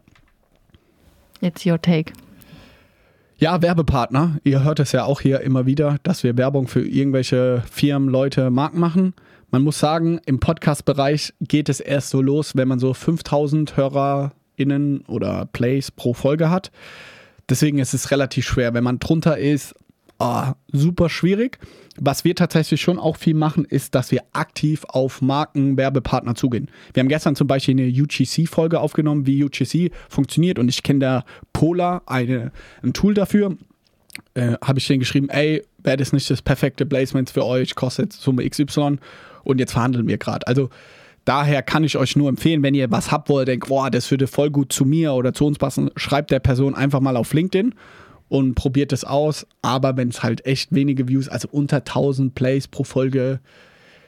[1.42, 2.14] It's your take.
[3.44, 4.38] Ja, Werbepartner.
[4.46, 8.50] Ihr hört es ja auch hier immer wieder, dass wir Werbung für irgendwelche Firmen, Leute,
[8.50, 9.14] Marken machen.
[9.52, 15.02] Man muss sagen, im Podcast-Bereich geht es erst so los, wenn man so 5000 HörerInnen
[15.08, 16.72] oder Plays pro Folge hat.
[17.50, 18.74] Deswegen ist es relativ schwer.
[18.74, 19.76] Wenn man drunter ist,
[20.20, 21.60] ah, super schwierig.
[21.98, 26.70] Was wir tatsächlich schon auch viel machen, ist, dass wir aktiv auf Marken, Werbepartner zugehen.
[26.94, 30.58] Wir haben gestern zum Beispiel eine UGC-Folge aufgenommen, wie UGC funktioniert.
[30.58, 33.58] Und ich kenne da Polar, eine, ein Tool dafür.
[34.34, 38.14] Äh, Habe ich denen geschrieben, ey, wäre das nicht das perfekte Placement für euch, kostet
[38.14, 38.98] Summe XY.
[39.44, 40.48] Und jetzt verhandeln wir gerade.
[40.48, 40.70] Also
[41.26, 44.10] daher kann ich euch nur empfehlen, wenn ihr was habt, wo ihr denkt, boah, das
[44.10, 47.34] würde voll gut zu mir oder zu uns passen, schreibt der Person einfach mal auf
[47.34, 47.76] LinkedIn
[48.34, 49.46] und probiert es aus.
[49.62, 53.40] Aber wenn es halt echt wenige Views, also unter 1000 Plays pro Folge,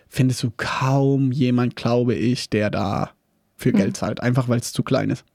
[0.10, 3.12] findest du kaum jemand, glaube ich, der da
[3.56, 4.24] für Geld zahlt.
[4.24, 5.26] Einfach weil es zu klein ist.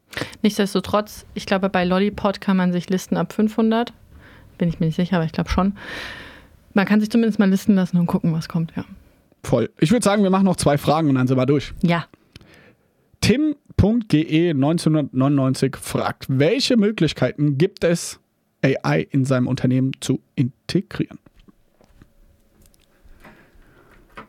[0.42, 3.92] Nichtsdestotrotz, ich glaube, bei Lollipod kann man sich listen ab 500.
[4.58, 5.74] Bin ich mir nicht sicher, aber ich glaube schon.
[6.74, 8.84] Man kann sich zumindest mal listen lassen und gucken, was kommt, ja.
[9.44, 9.70] Voll.
[9.78, 11.72] Ich würde sagen, wir machen noch zwei Fragen und dann sind wir durch.
[11.82, 12.06] Ja.
[13.20, 18.18] Tim.ge 1999 fragt, welche Möglichkeiten gibt es,
[18.62, 21.18] AI in seinem Unternehmen zu integrieren?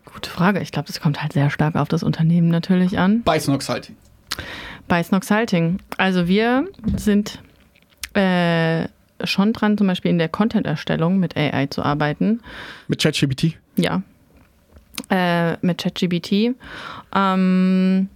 [0.06, 0.60] Gute Frage.
[0.62, 3.24] Ich glaube, das kommt halt sehr stark auf das Unternehmen natürlich an.
[3.24, 3.96] Bei Snox Halting.
[4.88, 5.80] Bei Snox Halting.
[5.98, 6.68] Also wir
[6.98, 7.42] sind
[8.14, 8.88] äh,
[9.24, 12.42] schon dran, zum Beispiel in der Content-Erstellung mit AI zu arbeiten.
[12.88, 13.58] Mit ChatGPT?
[13.78, 14.02] Ja.
[15.10, 16.56] Äh, mit ChatGPT.
[17.16, 18.10] Ähm,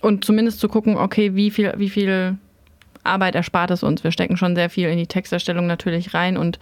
[0.00, 2.38] und zumindest zu gucken, okay, wie viel, wie viel
[3.04, 4.02] Arbeit erspart es uns.
[4.04, 6.58] Wir stecken schon sehr viel in die Texterstellung natürlich rein und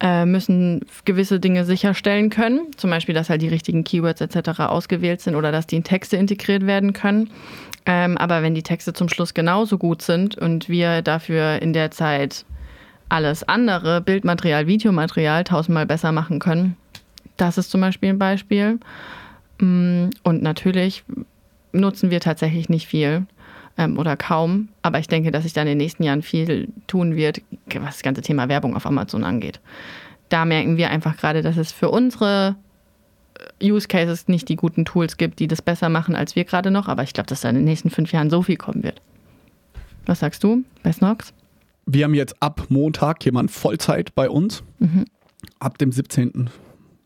[0.00, 2.60] äh, müssen gewisse Dinge sicherstellen können.
[2.76, 4.60] Zum Beispiel, dass halt die richtigen Keywords etc.
[4.60, 7.30] ausgewählt sind oder dass die in Texte integriert werden können.
[7.86, 11.90] Ähm, aber wenn die Texte zum Schluss genauso gut sind und wir dafür in der
[11.90, 12.44] Zeit
[13.08, 16.76] alles andere, Bildmaterial, Videomaterial, tausendmal besser machen können,
[17.36, 18.78] das ist zum Beispiel ein Beispiel.
[19.58, 21.04] Mm, und natürlich
[21.72, 23.26] nutzen wir tatsächlich nicht viel
[23.78, 24.68] ähm, oder kaum.
[24.82, 27.40] Aber ich denke, dass sich da in den nächsten Jahren viel tun wird,
[27.76, 29.60] was das ganze Thema Werbung auf Amazon angeht.
[30.28, 32.56] Da merken wir einfach gerade, dass es für unsere
[33.60, 36.70] äh, Use Cases nicht die guten Tools gibt, die das besser machen als wir gerade
[36.70, 36.88] noch.
[36.88, 39.00] Aber ich glaube, dass da in den nächsten fünf Jahren so viel kommen wird.
[40.04, 41.32] Was sagst du bei Snox?
[41.86, 44.62] Wir haben jetzt ab Montag jemand Vollzeit bei uns.
[44.78, 45.06] Mhm.
[45.58, 46.50] Ab dem 17.,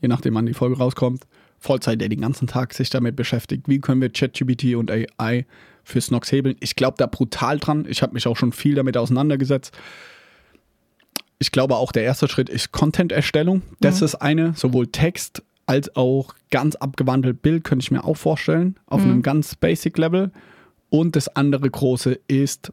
[0.00, 1.24] je nachdem, wann die Folge rauskommt.
[1.58, 3.68] Vollzeit, der den ganzen Tag sich damit beschäftigt.
[3.68, 5.46] Wie können wir ChatGPT und AI
[5.84, 6.56] für Snox hebeln.
[6.60, 7.86] Ich glaube da brutal dran.
[7.88, 9.74] Ich habe mich auch schon viel damit auseinandergesetzt.
[11.38, 13.62] Ich glaube auch, der erste Schritt ist Content-Erstellung.
[13.80, 14.04] Das mhm.
[14.04, 19.04] ist eine, sowohl Text als auch ganz abgewandelt Bild, könnte ich mir auch vorstellen, auf
[19.04, 19.10] mhm.
[19.10, 20.30] einem ganz basic Level.
[20.90, 22.70] Und das andere große ist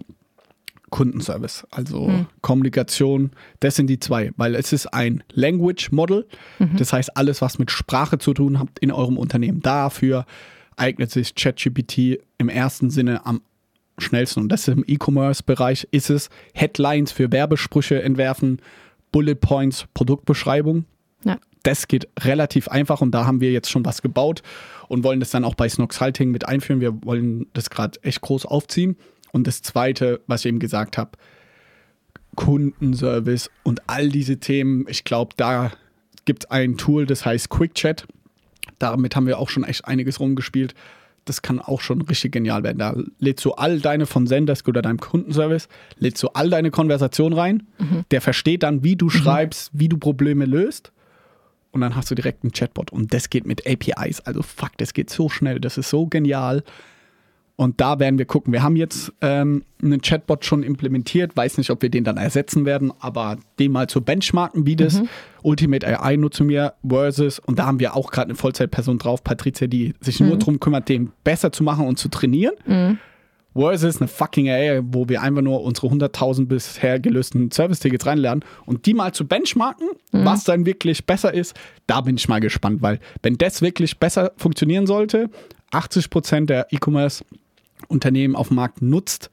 [0.89, 2.26] Kundenservice, also mhm.
[2.41, 3.32] Kommunikation.
[3.60, 6.28] Das sind die zwei, weil es ist ein Language Model.
[6.57, 6.78] Mhm.
[6.78, 10.26] Das heißt, alles, was mit Sprache zu tun hat in eurem Unternehmen, dafür
[10.80, 13.42] eignet sich ChatGPT im ersten Sinne am
[13.98, 14.42] schnellsten.
[14.42, 18.62] Und das im E-Commerce-Bereich ist es Headlines für Werbesprüche entwerfen,
[19.12, 20.86] Bullet Points, Produktbeschreibung.
[21.24, 21.38] Ja.
[21.64, 24.42] Das geht relativ einfach und da haben wir jetzt schon was gebaut
[24.88, 26.80] und wollen das dann auch bei Snox Halting mit einführen.
[26.80, 28.96] Wir wollen das gerade echt groß aufziehen.
[29.32, 31.12] Und das Zweite, was ich eben gesagt habe,
[32.36, 34.86] Kundenservice und all diese Themen.
[34.88, 35.72] Ich glaube, da
[36.26, 38.08] gibt es ein Tool, das heißt QuickChat.
[38.80, 40.74] Damit haben wir auch schon echt einiges rumgespielt.
[41.26, 42.80] Das kann auch schon richtig genial werden.
[42.80, 45.68] Da lädst du all deine von Zendesk oder deinem Kundenservice,
[45.98, 47.68] lädst du all deine Konversation rein.
[47.78, 48.06] Mhm.
[48.10, 49.12] Der versteht dann, wie du mhm.
[49.12, 50.92] schreibst, wie du Probleme löst.
[51.72, 52.92] Und dann hast du direkt einen Chatbot.
[52.92, 54.22] Und das geht mit APIs.
[54.22, 55.60] Also fuck, das geht so schnell.
[55.60, 56.64] Das ist so genial.
[57.60, 58.53] Und da werden wir gucken.
[58.53, 62.64] Wir haben jetzt ähm, einen Chatbot schon implementiert, weiß nicht, ob wir den dann ersetzen
[62.64, 65.10] werden, aber den mal zu benchmarken, wie das mhm.
[65.43, 69.68] Ultimate AI nutzen wir versus, und da haben wir auch gerade eine Vollzeitperson drauf, Patricia,
[69.68, 70.28] die sich mhm.
[70.30, 72.53] nur darum kümmert, den besser zu machen und zu trainieren.
[72.66, 72.97] Mhm.
[73.53, 78.86] Versus eine fucking AI, wo wir einfach nur unsere 100.000 bisher gelösten Service-Tickets reinlernen und
[78.86, 80.24] die mal zu benchmarken, mhm.
[80.24, 84.32] was dann wirklich besser ist, da bin ich mal gespannt, weil wenn das wirklich besser
[84.38, 85.30] funktionieren sollte,
[85.72, 87.26] 80% der E-Commerce
[87.88, 89.30] Unternehmen auf dem Markt nutzt,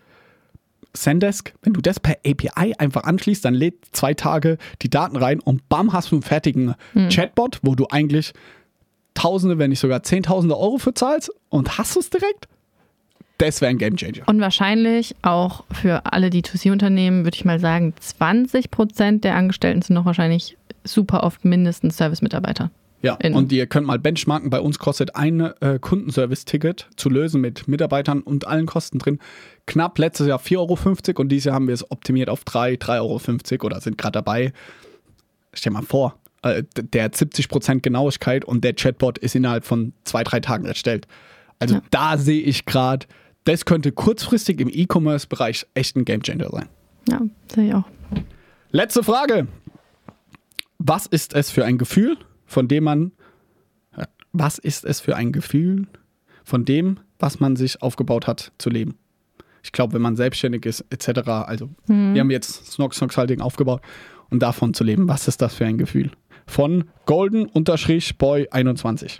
[0.96, 5.40] Sendesk, wenn du das per API einfach anschließt, dann lädt zwei Tage die Daten rein
[5.40, 7.08] und bam, hast du einen fertigen hm.
[7.10, 8.32] Chatbot, wo du eigentlich
[9.14, 12.48] Tausende, wenn nicht sogar Zehntausende Euro für zahlst und hast es direkt.
[13.38, 14.22] Das wäre ein Gamechanger.
[14.26, 19.94] Und wahrscheinlich auch für alle D2C-Unternehmen, würde ich mal sagen, 20 Prozent der Angestellten sind
[19.94, 22.70] noch wahrscheinlich super oft mindestens Service-Mitarbeiter.
[23.06, 24.50] Ja, und ihr könnt mal benchmarken.
[24.50, 29.20] Bei uns kostet ein äh, Kundenservice-Ticket zu lösen mit Mitarbeitern und allen Kosten drin
[29.66, 30.56] knapp letztes Jahr 4,50
[31.08, 34.12] Euro und dieses Jahr haben wir es optimiert auf 3, 3,50 Euro oder sind gerade
[34.12, 34.52] dabei.
[35.52, 39.64] Stell dir mal vor, äh, der hat 70 Prozent Genauigkeit und der Chatbot ist innerhalb
[39.64, 41.06] von zwei, drei Tagen erstellt.
[41.60, 41.82] Also ja.
[41.90, 43.06] da sehe ich gerade,
[43.44, 46.68] das könnte kurzfristig im E-Commerce-Bereich echt ein Gamechanger sein.
[47.08, 47.20] Ja,
[47.54, 47.84] sehe ich auch.
[48.72, 49.46] Letzte Frage.
[50.78, 53.12] Was ist es für ein Gefühl, von dem man,
[54.32, 55.86] was ist es für ein Gefühl,
[56.44, 58.96] von dem, was man sich aufgebaut hat, zu leben?
[59.62, 62.14] Ich glaube, wenn man selbstständig ist, etc., also mhm.
[62.14, 63.82] wir haben jetzt Snox Snox Halting aufgebaut
[64.30, 66.10] und davon zu leben, was ist das für ein Gefühl?
[66.46, 69.18] Von Golden-Boy21.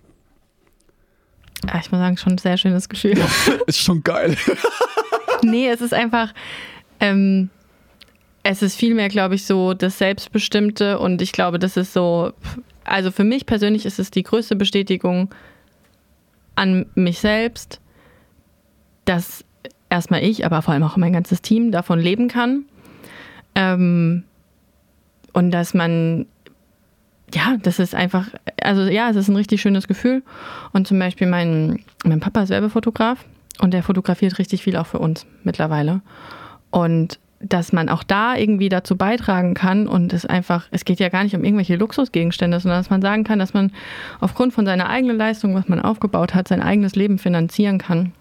[1.66, 3.18] Ja, ich muss sagen, schon ein sehr schönes Gefühl.
[3.66, 4.36] ist schon geil.
[5.42, 6.32] nee, es ist einfach,
[7.00, 7.50] ähm,
[8.42, 12.32] es ist vielmehr, glaube ich, so das Selbstbestimmte und ich glaube, das ist so,
[12.86, 15.34] also für mich persönlich ist es die größte Bestätigung
[16.54, 17.80] an mich selbst,
[19.04, 19.44] dass
[19.90, 22.64] erstmal ich, aber vor allem auch mein ganzes Team davon leben kann.
[23.54, 24.24] Ähm,
[25.32, 26.26] und dass man
[27.34, 28.28] ja, das ist einfach,
[28.62, 30.22] also ja, es ist ein richtig schönes Gefühl.
[30.72, 33.24] Und zum Beispiel mein, mein Papa ist Werbefotograf
[33.58, 36.02] und der fotografiert richtig viel auch für uns mittlerweile.
[36.70, 41.08] Und dass man auch da irgendwie dazu beitragen kann und es einfach, es geht ja
[41.08, 43.72] gar nicht um irgendwelche Luxusgegenstände, sondern dass man sagen kann, dass man
[44.20, 48.12] aufgrund von seiner eigenen Leistung, was man aufgebaut hat, sein eigenes Leben finanzieren kann.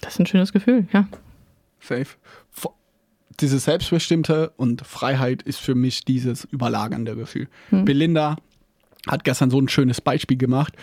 [0.00, 1.06] Das ist ein schönes Gefühl, ja.
[1.80, 2.06] Safe.
[3.40, 7.48] Dieses Selbstbestimmte und Freiheit ist für mich dieses überlagernde Gefühl.
[7.70, 7.84] Hm.
[7.84, 8.36] Belinda
[9.08, 10.74] hat gestern so ein schönes Beispiel gemacht.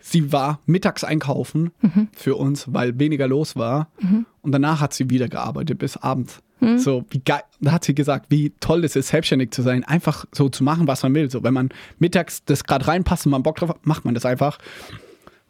[0.00, 2.08] Sie war mittags einkaufen mhm.
[2.12, 3.88] für uns, weil weniger los war.
[4.00, 4.26] Mhm.
[4.40, 6.42] Und danach hat sie wieder gearbeitet bis abends.
[6.62, 6.78] Mhm.
[6.78, 7.42] So, wie geil.
[7.60, 10.86] Da hat sie gesagt, wie toll es ist, selbstständig zu sein, einfach so zu machen,
[10.86, 11.30] was man will.
[11.30, 14.24] So, wenn man mittags das gerade reinpasst und man Bock drauf hat, macht man das
[14.24, 14.58] einfach.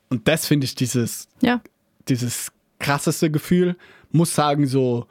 [0.09, 1.61] Und das finde ich dieses, ja.
[2.09, 3.77] dieses krasseste Gefühl.
[4.11, 5.07] Muss sagen, so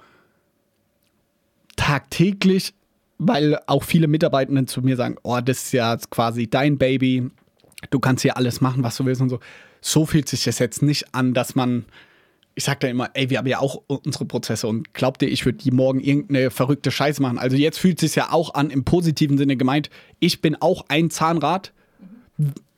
[1.75, 2.73] tagtäglich,
[3.17, 7.31] weil auch viele Mitarbeitenden zu mir sagen, oh, das ist ja quasi dein Baby
[7.89, 9.39] du kannst hier alles machen, was du willst und so.
[9.81, 11.85] So fühlt sich das jetzt nicht an, dass man,
[12.55, 15.45] ich sag da immer, ey, wir haben ja auch unsere Prozesse und glaubt ihr, ich
[15.45, 17.39] würde die morgen irgendeine verrückte Scheiße machen.
[17.39, 19.89] Also jetzt fühlt es sich ja auch an, im positiven Sinne gemeint,
[20.19, 21.71] ich bin auch ein Zahnrad,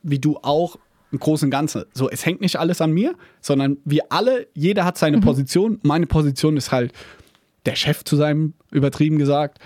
[0.02, 0.76] wie du auch
[1.10, 1.84] im Großen und Ganzen.
[1.92, 5.22] So, es hängt nicht alles an mir, sondern wir alle, jeder hat seine mhm.
[5.22, 5.78] Position.
[5.82, 6.92] Meine Position ist halt,
[7.66, 9.58] der Chef zu sein, übertrieben gesagt.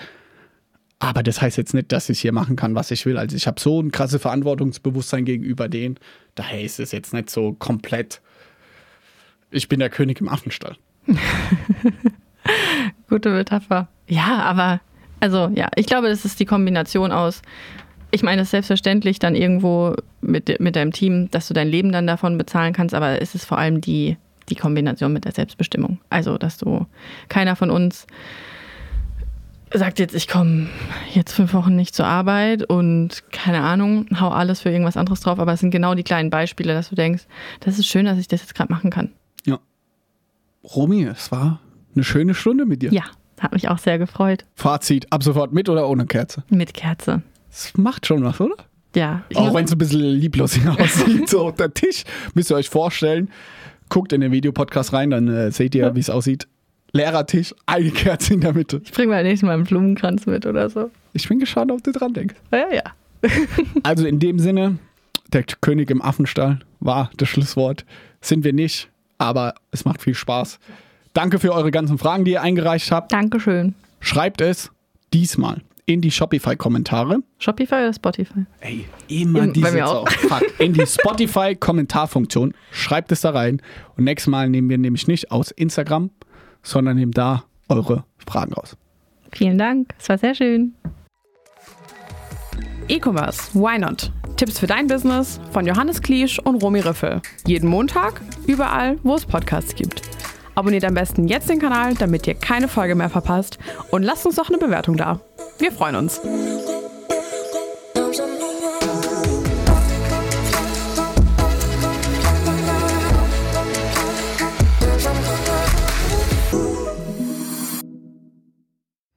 [1.01, 3.19] Aber das heißt jetzt nicht, dass ich hier machen kann, was ich will.
[3.19, 5.99] Also ich habe so ein krasses Verantwortungsbewusstsein gegenüber denen.
[6.35, 8.21] Daher ist es jetzt nicht so komplett.
[9.51, 10.77] Ich bin der König im Affenstall.
[13.09, 13.89] Gute Metapher.
[14.07, 14.81] Ja, aber
[15.21, 17.43] also ja, ich glaube, es ist die Kombination aus.
[18.11, 21.93] Ich meine, es ist selbstverständlich dann irgendwo mit, mit deinem Team, dass du dein Leben
[21.93, 24.17] dann davon bezahlen kannst, aber es ist vor allem die,
[24.49, 25.99] die Kombination mit der Selbstbestimmung.
[26.09, 26.87] Also, dass du
[27.29, 28.07] keiner von uns
[29.75, 30.69] sagt jetzt, ich komme
[31.13, 35.39] jetzt fünf Wochen nicht zur Arbeit und keine Ahnung, hau alles für irgendwas anderes drauf,
[35.39, 37.25] aber es sind genau die kleinen Beispiele, dass du denkst,
[37.61, 39.13] das ist schön, dass ich das jetzt gerade machen kann.
[40.65, 41.61] Romy, es war
[41.95, 42.93] eine schöne Stunde mit dir.
[42.93, 43.05] Ja,
[43.41, 44.45] hat mich auch sehr gefreut.
[44.55, 46.43] Fazit, ab sofort mit oder ohne Kerze?
[46.49, 47.23] Mit Kerze.
[47.51, 48.57] Das macht schon was, oder?
[48.95, 49.25] Ja.
[49.35, 52.05] Auch wenn es ein bisschen lieblos aussieht, so der Tisch,
[52.35, 53.31] müsst ihr euch vorstellen.
[53.89, 56.47] Guckt in den Videopodcast rein, dann äh, seht ihr, wie es aussieht.
[56.93, 58.81] Leerer Tisch, eine Kerze in der Mitte.
[58.85, 60.91] Ich bringe mal nächstes Mal einen Blumenkranz mit oder so.
[61.13, 62.35] Ich bin gespannt, ob du dran denkst.
[62.51, 62.83] Ja, ja.
[63.83, 64.79] also in dem Sinne,
[65.33, 67.85] der König im Affenstall war das Schlusswort.
[68.21, 70.59] Sind wir nicht, aber es macht viel Spaß.
[71.13, 73.13] Danke für eure ganzen Fragen, die ihr eingereicht habt.
[73.13, 73.75] Dankeschön.
[74.01, 74.71] Schreibt es
[75.13, 77.21] diesmal in die Shopify-Kommentare.
[77.39, 78.45] Shopify oder Spotify?
[78.61, 80.09] Ey, immer in, diese auch.
[80.09, 82.53] Fuck, in die Spotify-Kommentarfunktion.
[82.71, 83.63] Schreibt es da rein.
[83.97, 86.11] Und nächstes Mal nehmen wir nämlich nicht aus Instagram,
[86.63, 88.77] sondern nehmt da eure Fragen raus.
[89.33, 90.75] Vielen Dank, es war sehr schön.
[92.89, 94.13] E-Commerce, why not?
[94.39, 97.21] Tipps für dein Business von Johannes Kliesch und Romy Riffel.
[97.45, 100.01] Jeden Montag, überall, wo es Podcasts gibt.
[100.55, 103.59] Abonniert am besten jetzt den Kanal, damit ihr keine Folge mehr verpasst
[103.91, 105.21] und lasst uns doch eine Bewertung da.
[105.59, 106.21] Wir freuen uns.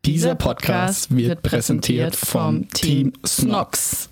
[0.03, 4.10] Dieser Podcast wird präsentiert vom Team Snox.